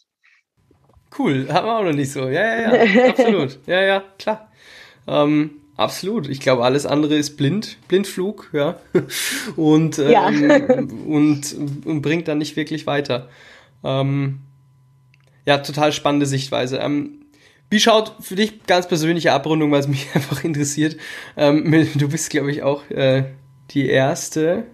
Cool, 1.18 1.48
haben 1.50 1.66
wir 1.66 1.78
auch 1.78 1.84
noch 1.84 1.92
nicht 1.92 2.12
so. 2.12 2.28
Ja, 2.28 2.60
ja, 2.60 2.84
ja, 2.84 3.08
absolut. 3.08 3.58
ja, 3.66 3.80
ja, 3.80 4.04
klar. 4.18 4.50
Ähm, 5.08 5.60
absolut. 5.76 6.28
Ich 6.28 6.40
glaube, 6.40 6.64
alles 6.64 6.86
andere 6.86 7.16
ist 7.16 7.36
blind, 7.36 7.78
Blindflug, 7.88 8.50
ja. 8.52 8.80
und, 9.56 9.98
ähm, 9.98 10.10
ja. 10.10 10.26
und, 10.28 11.56
und, 11.84 12.02
bringt 12.02 12.28
dann 12.28 12.38
nicht 12.38 12.56
wirklich 12.56 12.86
weiter. 12.86 13.28
Ähm, 13.82 14.40
ja, 15.46 15.58
total 15.58 15.92
spannende 15.92 16.26
Sichtweise. 16.26 16.78
Ähm, 16.78 17.19
wie 17.70 17.80
schaut 17.80 18.16
für 18.20 18.34
dich 18.34 18.64
ganz 18.66 18.88
persönliche 18.88 19.32
Abrundung, 19.32 19.70
was 19.72 19.88
mich 19.88 20.08
einfach 20.14 20.44
interessiert? 20.44 20.96
Ähm, 21.36 21.88
du 21.94 22.08
bist, 22.08 22.30
glaube 22.30 22.50
ich, 22.50 22.62
auch 22.62 22.88
äh, 22.90 23.24
die 23.70 23.88
erste, 23.88 24.64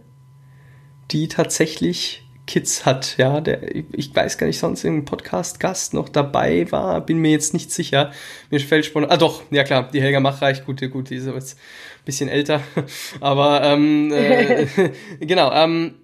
die 1.11 1.29
tatsächlich 1.29 2.23
Kids 2.47 2.87
hat, 2.87 3.17
ja, 3.19 3.41
der, 3.41 3.75
ich 3.75 4.15
weiß 4.15 4.39
gar 4.39 4.47
nicht, 4.47 4.59
sonst 4.59 4.85
im 4.85 5.05
Podcast-Gast 5.05 5.95
noch 5.95 6.09
dabei 6.09 6.71
war, 6.71 7.01
bin 7.01 7.19
mir 7.19 7.33
jetzt 7.33 7.53
nicht 7.53 7.73
sicher. 7.73 8.13
Mir 8.51 8.61
fällt 8.61 8.87
spontan, 8.87 9.11
ah 9.11 9.17
doch, 9.17 9.43
ja 9.51 9.65
klar, 9.65 9.91
die 9.93 10.01
Helga 10.01 10.21
Machreich, 10.21 10.65
gut, 10.65 10.81
gut, 10.91 11.11
die 11.11 11.17
ist 11.17 11.27
jetzt 11.27 11.57
ein 11.57 12.05
bisschen 12.05 12.29
älter, 12.29 12.63
aber 13.21 13.63
ähm, 13.65 14.13
äh, 14.13 14.67
genau, 15.21 15.53
ähm, 15.53 15.97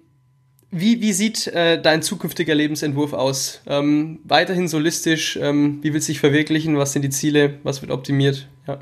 wie, 0.73 1.01
wie 1.01 1.13
sieht 1.13 1.47
äh, 1.47 1.81
dein 1.81 2.01
zukünftiger 2.01 2.55
Lebensentwurf 2.55 3.13
aus? 3.13 3.61
Ähm, 3.67 4.19
weiterhin 4.23 4.67
solistisch, 4.67 5.37
ähm, 5.41 5.79
wie 5.81 5.93
willst 5.93 6.07
du 6.07 6.11
dich 6.11 6.19
verwirklichen? 6.19 6.77
Was 6.77 6.93
sind 6.93 7.03
die 7.03 7.09
Ziele? 7.09 7.59
Was 7.63 7.81
wird 7.81 7.91
optimiert? 7.91 8.47
Ja. 8.67 8.79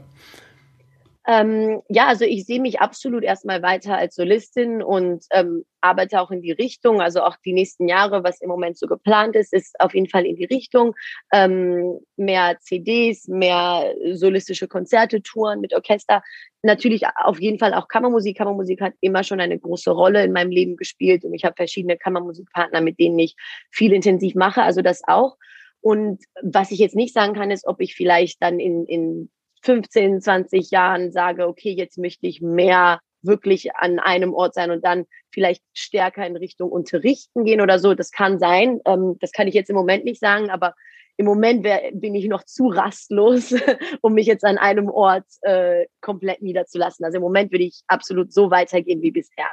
Ähm, 1.28 1.82
ja, 1.88 2.08
also 2.08 2.26
ich 2.26 2.46
sehe 2.46 2.60
mich 2.60 2.80
absolut 2.80 3.24
erstmal 3.24 3.62
weiter 3.62 3.96
als 3.96 4.16
Solistin 4.16 4.82
und 4.82 5.24
ähm, 5.32 5.66
arbeite 5.80 6.20
auch 6.20 6.32
in 6.32 6.42
die 6.42 6.52
Richtung. 6.52 7.00
Also 7.00 7.22
auch 7.22 7.36
die 7.46 7.54
nächsten 7.54 7.88
Jahre, 7.88 8.24
was 8.24 8.42
im 8.42 8.50
Moment 8.50 8.78
so 8.78 8.88
geplant 8.88 9.36
ist, 9.36 9.54
ist 9.54 9.80
auf 9.80 9.94
jeden 9.94 10.10
Fall 10.10 10.26
in 10.26 10.36
die 10.36 10.46
Richtung. 10.46 10.96
Ähm, 11.32 12.00
mehr 12.18 12.58
CDs, 12.60 13.28
mehr 13.28 13.94
solistische 14.14 14.68
Konzerte, 14.68 15.22
Touren 15.22 15.62
mit 15.62 15.76
Orchester. 15.76 16.24
Natürlich 16.64 17.04
auf 17.24 17.40
jeden 17.40 17.60
Fall 17.60 17.76
auch 17.76 17.88
Kammermusik. 17.88 18.38
Kammermusik 18.38 18.82
hat 18.82 18.94
immer 19.00 19.24
schon 19.24 19.40
eine 19.40 19.60
große 19.60 19.92
Rolle 19.92 20.24
in 20.24 20.32
meinem 20.32 20.52
Leben 20.52 20.76
gespielt 20.76 21.24
und 21.24 21.36
ich 21.36 21.46
habe 21.46 21.56
verschiedene 21.56 21.98
Kammermusikpartner, 21.98 22.82
mit 22.82 23.00
denen 23.00 23.20
ich 23.20 23.36
viel 23.70 23.94
intensiv 23.94 24.34
mache. 24.34 24.64
Also 24.64 24.82
das 24.82 25.02
auch. 25.08 25.38
Und 25.82 26.24
was 26.42 26.72
ich 26.72 26.80
jetzt 26.80 26.96
nicht 26.96 27.14
sagen 27.14 27.34
kann, 27.34 27.52
ist, 27.52 27.68
ob 27.68 27.80
ich 27.82 27.96
vielleicht 27.96 28.42
dann 28.42 28.60
in, 28.60 28.86
in 28.86 29.30
15, 29.62 30.22
20 30.22 30.72
Jahren 30.72 31.12
sage, 31.12 31.48
okay, 31.48 31.72
jetzt 31.72 31.98
möchte 31.98 32.28
ich 32.28 32.42
mehr 32.42 33.00
wirklich 33.24 33.76
an 33.76 34.00
einem 34.00 34.34
Ort 34.34 34.56
sein 34.56 34.72
und 34.72 34.84
dann 34.84 35.06
vielleicht 35.32 35.64
stärker 35.74 36.26
in 36.26 36.36
Richtung 36.36 36.72
Unterrichten 36.72 37.46
gehen 37.46 37.62
oder 37.62 37.80
so. 37.80 37.94
Das 37.94 38.12
kann 38.12 38.40
sein. 38.40 38.80
Ähm, 38.86 39.18
das 39.20 39.32
kann 39.32 39.48
ich 39.48 39.54
jetzt 39.54 39.70
im 39.70 39.76
Moment 39.76 40.06
nicht 40.06 40.20
sagen, 40.20 40.50
aber 40.50 40.74
im 41.18 41.26
Moment 41.26 41.64
wär, 41.64 41.92
bin 41.94 42.16
ich 42.16 42.28
noch 42.28 42.44
zu 42.44 42.68
rastlos, 42.68 43.54
um 44.02 44.14
mich 44.14 44.26
jetzt 44.26 44.44
an 44.44 44.58
einem 44.58 44.90
Ort 44.90 45.28
äh, 45.42 45.86
komplett 46.02 46.42
niederzulassen. 46.42 47.06
Also 47.06 47.18
im 47.18 47.24
Moment 47.24 47.52
würde 47.52 47.66
ich 47.66 47.84
absolut 47.88 48.34
so 48.34 48.50
weitergehen 48.50 49.02
wie 49.02 49.12
bisher. 49.12 49.48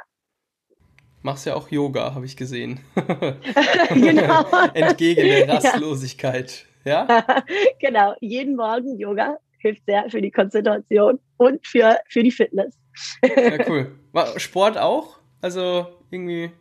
Machst 1.21 1.45
ja 1.45 1.55
auch 1.55 1.69
Yoga, 1.69 2.15
habe 2.15 2.25
ich 2.25 2.37
gesehen. 2.37 2.79
genau. 3.93 4.45
Entgegen 4.73 5.21
der 5.21 5.49
Rastlosigkeit. 5.49 6.65
Ja? 6.85 7.05
ja? 7.07 7.43
genau, 7.79 8.15
jeden 8.21 8.55
Morgen 8.55 8.97
Yoga 8.97 9.37
hilft 9.59 9.85
sehr 9.85 10.09
für 10.09 10.21
die 10.21 10.31
Konzentration 10.31 11.19
und 11.37 11.65
für, 11.65 11.97
für 12.07 12.23
die 12.23 12.31
Fitness. 12.31 12.77
Ja, 13.23 13.57
cool. 13.69 13.91
Sport 14.37 14.77
auch? 14.77 15.19
Also 15.41 15.87
irgendwie. 16.11 16.51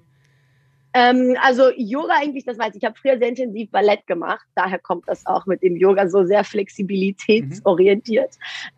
Ähm, 0.95 1.37
also 1.43 1.71
Yoga 1.77 2.15
eigentlich, 2.15 2.45
das 2.45 2.59
weiß 2.59 2.71
ich. 2.71 2.83
Ich 2.83 2.85
habe 2.85 2.99
früher 2.99 3.19
sehr 3.19 3.29
intensiv 3.29 3.71
Ballett 3.71 4.07
gemacht. 4.07 4.47
Daher 4.55 4.79
kommt 4.79 5.05
das 5.07 5.27
auch 5.27 5.47
mit 5.47 5.63
dem 5.63 5.77
Yoga 5.77 6.09
so 6.09 6.25
sehr 6.25 6.45
flexibilitätsorientiert. 6.45 8.31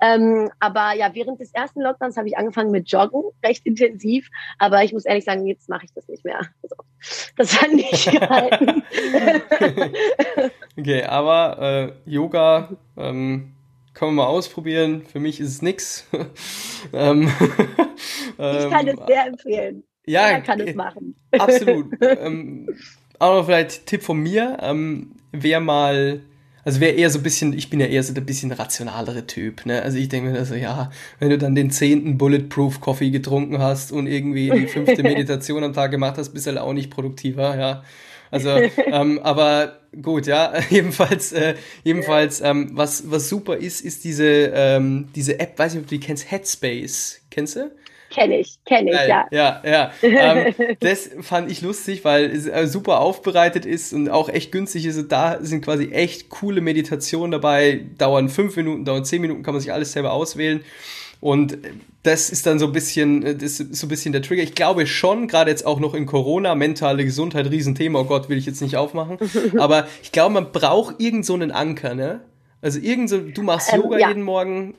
Mhm. 0.03 0.07
Ähm, 0.07 0.51
aber 0.59 0.93
ja, 0.95 1.15
während 1.15 1.41
des 1.41 1.53
ersten 1.55 1.81
Lockdowns 1.81 2.17
habe 2.17 2.29
ich 2.29 2.37
angefangen 2.37 2.73
mit 2.73 2.91
Joggen, 2.91 3.23
recht 3.45 3.65
intensiv. 3.65 4.29
Aber 4.59 4.83
ich 4.83 4.93
muss 4.93 5.05
ehrlich 5.05 5.25
sagen, 5.25 5.47
jetzt 5.47 5.69
mache 5.69 5.85
ich 5.85 5.93
das 5.95 6.09
nicht 6.09 6.25
mehr. 6.25 6.41
Also, 6.63 6.77
das 7.37 7.63
hat 7.63 7.73
nicht 7.73 8.11
gehalten. 8.11 8.83
okay, 10.79 11.05
aber 11.05 11.95
äh, 12.07 12.11
Yoga. 12.11 12.71
Ähm 12.97 13.55
kann 13.95 14.09
man 14.09 14.15
mal 14.17 14.27
ausprobieren. 14.27 15.03
Für 15.11 15.21
mich 15.21 15.41
ist 15.41 15.49
es 15.49 15.63
nix. 15.63 16.07
ähm, 16.93 17.23
ich 18.39 18.71
kann 18.71 18.89
es 18.89 18.99
sehr 19.07 19.27
empfehlen. 19.27 19.83
Ja, 20.07 20.29
er 20.29 20.41
kann 20.41 20.61
es 20.61 20.75
machen. 20.75 21.15
Absolut. 21.33 21.87
ähm, 22.01 22.69
auch 23.19 23.37
noch 23.37 23.47
vielleicht 23.47 23.87
Tipp 23.87 24.03
von 24.03 24.19
mir. 24.19 24.59
Ähm, 24.61 25.13
wer 25.33 25.61
mal, 25.61 26.23
also 26.65 26.81
wer 26.81 26.97
eher 26.97 27.11
so 27.11 27.19
ein 27.19 27.23
bisschen, 27.23 27.53
ich 27.53 27.71
bin 27.71 27.81
ja 27.81 27.87
eher 27.87 28.03
so 28.03 28.15
der 28.15 28.23
bisschen 28.23 28.51
rationalere 28.51 29.27
Typ. 29.27 29.67
Ne? 29.67 29.83
Also 29.83 29.99
ich 29.99 30.09
denke 30.09 30.31
mir 30.31 30.39
also, 30.39 30.55
ja, 30.55 30.91
wenn 31.19 31.31
du 31.31 31.39
dann 31.39 31.55
den 31.55 31.71
zehnten 31.71 32.19
Bulletproof 32.19 32.81
Coffee 32.81 33.11
getrunken 33.11 33.59
hast 33.59 33.93
und 33.93 34.07
irgendwie 34.07 34.51
die 34.51 34.67
fünfte 34.67 35.03
Meditation 35.03 35.63
am 35.63 35.75
Tag 35.75 35.91
gemacht 35.91 36.17
hast, 36.17 36.31
bist 36.31 36.47
du 36.47 36.51
halt 36.51 36.61
auch 36.61 36.73
nicht 36.73 36.91
produktiver, 36.91 37.59
ja. 37.59 37.85
Also, 38.31 38.51
ähm, 38.87 39.21
aber 39.23 39.81
gut, 40.03 40.27
ja, 40.27 40.53
jedenfalls, 40.71 41.33
äh, 41.33 41.55
jedenfalls, 41.85 42.41
ähm, 42.41 42.71
was, 42.73 43.11
was 43.11 43.29
super 43.29 43.57
ist, 43.57 43.81
ist 43.81 44.05
diese, 44.05 44.53
ähm, 44.55 45.09
diese 45.15 45.39
App, 45.41 45.59
weiß 45.59 45.75
nicht, 45.75 45.83
ob 45.83 45.89
du 45.89 45.97
die 45.97 46.05
kennst, 46.05 46.31
Headspace. 46.31 47.21
Kennst 47.31 47.57
du? 47.57 47.71
Kenne 48.11 48.41
ich, 48.41 48.59
kenne 48.65 48.91
ich, 48.91 49.09
ja. 49.09 49.27
Ja, 49.31 49.63
ja. 49.65 49.93
Ähm, 50.03 50.55
das 50.81 51.11
fand 51.21 51.51
ich 51.51 51.63
lustig, 51.63 52.05
weil 52.05 52.25
es 52.25 52.47
äh, 52.47 52.67
super 52.67 53.01
aufbereitet 53.01 53.65
ist 53.65 53.93
und 53.93 54.09
auch 54.09 54.29
echt 54.29 54.51
günstig 54.51 54.85
ist. 54.85 55.01
Da 55.09 55.39
sind 55.41 55.65
quasi 55.65 55.93
echt 55.93 56.29
coole 56.29 56.61
Meditationen 56.61 57.31
dabei, 57.31 57.87
dauern 57.99 58.29
fünf 58.29 58.57
Minuten, 58.57 58.85
dauern 58.85 59.05
zehn 59.05 59.21
Minuten, 59.21 59.45
kann 59.45 59.55
man 59.55 59.61
sich 59.61 59.73
alles 59.73 59.93
selber 59.93 60.13
auswählen. 60.13 60.65
Und 61.21 61.59
das 62.03 62.31
ist 62.31 62.47
dann 62.47 62.59
so 62.59 62.67
ein 62.67 62.73
bisschen, 62.73 63.39
das 63.39 63.61
ist 63.61 63.77
so 63.77 63.87
ein 63.87 63.89
bisschen 63.91 64.13
der 64.13 64.23
Trigger. 64.23 64.43
Ich 64.43 64.55
glaube 64.55 64.87
schon, 64.87 65.29
gerade 65.29 65.51
jetzt 65.51 65.67
auch 65.67 65.81
noch 65.81 65.95
in 65.95 66.07
Corona, 66.07 66.55
mentale 66.55 67.05
Gesundheit, 67.05 67.51
Riesenthema. 67.51 68.01
Oh 68.01 68.05
Gott, 68.05 68.29
will 68.29 68.39
ich 68.39 68.47
jetzt 68.47 68.63
nicht 68.63 68.77
aufmachen. 68.77 69.19
Aber 69.59 69.87
ich 70.03 70.13
glaube, 70.13 70.35
man 70.35 70.51
braucht 70.51 70.97
irgend 70.99 71.27
so 71.27 71.35
einen 71.35 71.51
Anker, 71.51 71.95
ne? 71.95 72.21
Also 72.63 72.79
irgend 72.79 73.11
so, 73.11 73.21
du 73.21 73.43
machst 73.43 73.73
ähm, 73.73 73.83
Yoga 73.83 73.99
ja. 73.99 74.09
jeden 74.09 74.23
Morgen. 74.23 74.75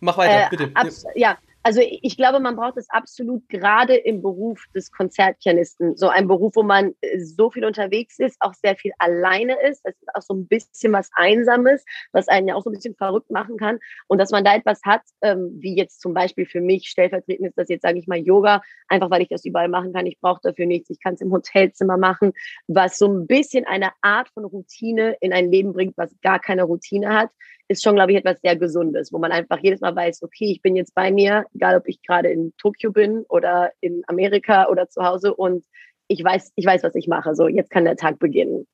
Mach 0.00 0.18
weiter, 0.18 0.46
äh, 0.46 0.50
bitte. 0.50 0.72
Ja, 1.14 1.38
also 1.66 1.80
ich 1.82 2.16
glaube, 2.16 2.38
man 2.38 2.54
braucht 2.54 2.76
es 2.76 2.88
absolut 2.90 3.48
gerade 3.48 3.96
im 3.96 4.22
Beruf 4.22 4.66
des 4.72 4.92
Konzertpianisten. 4.92 5.96
So 5.96 6.06
ein 6.06 6.28
Beruf, 6.28 6.54
wo 6.54 6.62
man 6.62 6.94
äh, 7.00 7.18
so 7.18 7.50
viel 7.50 7.64
unterwegs 7.64 8.20
ist, 8.20 8.36
auch 8.38 8.54
sehr 8.54 8.76
viel 8.76 8.92
alleine 8.98 9.60
ist. 9.68 9.84
Das 9.84 9.96
ist 9.96 10.14
auch 10.14 10.22
so 10.22 10.34
ein 10.34 10.46
bisschen 10.46 10.92
was 10.92 11.10
Einsames, 11.14 11.84
was 12.12 12.28
einen 12.28 12.46
ja 12.46 12.54
auch 12.54 12.62
so 12.62 12.70
ein 12.70 12.74
bisschen 12.74 12.94
verrückt 12.94 13.32
machen 13.32 13.56
kann. 13.56 13.80
Und 14.06 14.18
dass 14.18 14.30
man 14.30 14.44
da 14.44 14.54
etwas 14.54 14.80
hat, 14.84 15.02
ähm, 15.22 15.56
wie 15.58 15.76
jetzt 15.76 16.00
zum 16.00 16.14
Beispiel 16.14 16.46
für 16.46 16.60
mich 16.60 16.86
stellvertretend 16.86 17.48
ist 17.48 17.58
das 17.58 17.68
jetzt, 17.68 17.82
sage 17.82 17.98
ich 17.98 18.06
mal, 18.06 18.18
Yoga, 18.18 18.62
einfach 18.86 19.10
weil 19.10 19.22
ich 19.22 19.28
das 19.28 19.44
überall 19.44 19.68
machen 19.68 19.92
kann. 19.92 20.06
Ich 20.06 20.20
brauche 20.20 20.42
dafür 20.44 20.66
nichts. 20.66 20.88
Ich 20.90 21.02
kann 21.02 21.14
es 21.14 21.20
im 21.20 21.32
Hotelzimmer 21.32 21.96
machen, 21.96 22.32
was 22.68 22.96
so 22.96 23.08
ein 23.08 23.26
bisschen 23.26 23.66
eine 23.66 23.90
Art 24.02 24.28
von 24.28 24.44
Routine 24.44 25.16
in 25.20 25.32
ein 25.32 25.50
Leben 25.50 25.72
bringt, 25.72 25.98
was 25.98 26.14
gar 26.22 26.38
keine 26.38 26.62
Routine 26.62 27.12
hat 27.12 27.30
ist 27.68 27.82
schon, 27.82 27.94
glaube 27.96 28.12
ich, 28.12 28.18
etwas 28.18 28.40
sehr 28.40 28.56
Gesundes, 28.56 29.12
wo 29.12 29.18
man 29.18 29.32
einfach 29.32 29.58
jedes 29.60 29.80
Mal 29.80 29.94
weiß, 29.94 30.22
okay, 30.22 30.50
ich 30.52 30.62
bin 30.62 30.76
jetzt 30.76 30.94
bei 30.94 31.10
mir, 31.10 31.44
egal 31.54 31.76
ob 31.76 31.88
ich 31.88 32.00
gerade 32.02 32.28
in 32.28 32.52
Tokio 32.58 32.92
bin 32.92 33.24
oder 33.28 33.72
in 33.80 34.02
Amerika 34.06 34.68
oder 34.68 34.88
zu 34.88 35.02
Hause 35.02 35.34
und 35.34 35.64
ich 36.08 36.22
weiß, 36.22 36.52
ich 36.54 36.64
weiß, 36.64 36.82
was 36.82 36.94
ich 36.94 37.08
mache. 37.08 37.34
So, 37.34 37.48
jetzt 37.48 37.70
kann 37.70 37.84
der 37.84 37.96
Tag 37.96 38.18
beginnen. 38.18 38.66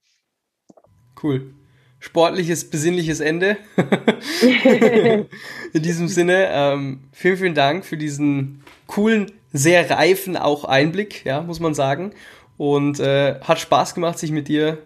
Cool. 1.23 1.55
Sportliches, 1.99 2.69
besinnliches 2.69 3.21
Ende. 3.21 3.57
in 5.73 5.83
diesem 5.83 6.09
Sinne, 6.09 6.49
ähm, 6.51 7.05
vielen, 7.13 7.37
vielen 7.37 7.55
Dank 7.55 7.85
für 7.85 7.97
diesen 7.97 8.65
coolen, 8.87 9.31
sehr 9.53 9.89
reifen 9.89 10.37
auch 10.37 10.65
Einblick, 10.65 11.25
ja, 11.25 11.43
muss 11.43 11.61
man 11.61 11.75
sagen. 11.75 12.13
Und 12.57 12.99
äh, 12.99 13.41
hat 13.41 13.61
Spaß 13.61 13.95
gemacht, 13.95 14.19
sich 14.19 14.33
mit 14.33 14.49
dir 14.49 14.79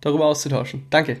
darüber 0.00 0.26
auszutauschen. 0.26 0.86
Danke. 0.90 1.20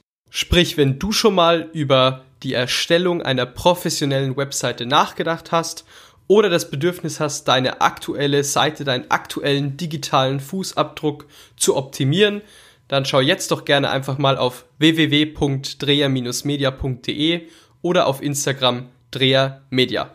Sprich, 0.33 0.77
wenn 0.77 0.97
du 0.97 1.11
schon 1.11 1.35
mal 1.35 1.69
über 1.73 2.23
die 2.41 2.53
Erstellung 2.53 3.21
einer 3.21 3.45
professionellen 3.45 4.37
Webseite 4.37 4.85
nachgedacht 4.85 5.51
hast 5.51 5.83
oder 6.27 6.49
das 6.49 6.71
Bedürfnis 6.71 7.19
hast, 7.19 7.49
deine 7.49 7.81
aktuelle 7.81 8.45
Seite, 8.45 8.85
deinen 8.85 9.11
aktuellen 9.11 9.75
digitalen 9.75 10.39
Fußabdruck 10.39 11.25
zu 11.57 11.75
optimieren, 11.75 12.41
dann 12.87 13.03
schau 13.03 13.19
jetzt 13.19 13.51
doch 13.51 13.65
gerne 13.65 13.89
einfach 13.89 14.17
mal 14.17 14.37
auf 14.37 14.63
www.dreher-media.de 14.79 17.41
oder 17.81 18.07
auf 18.07 18.23
Instagram 18.23 18.87
Dreher 19.11 19.63
Media. 19.69 20.11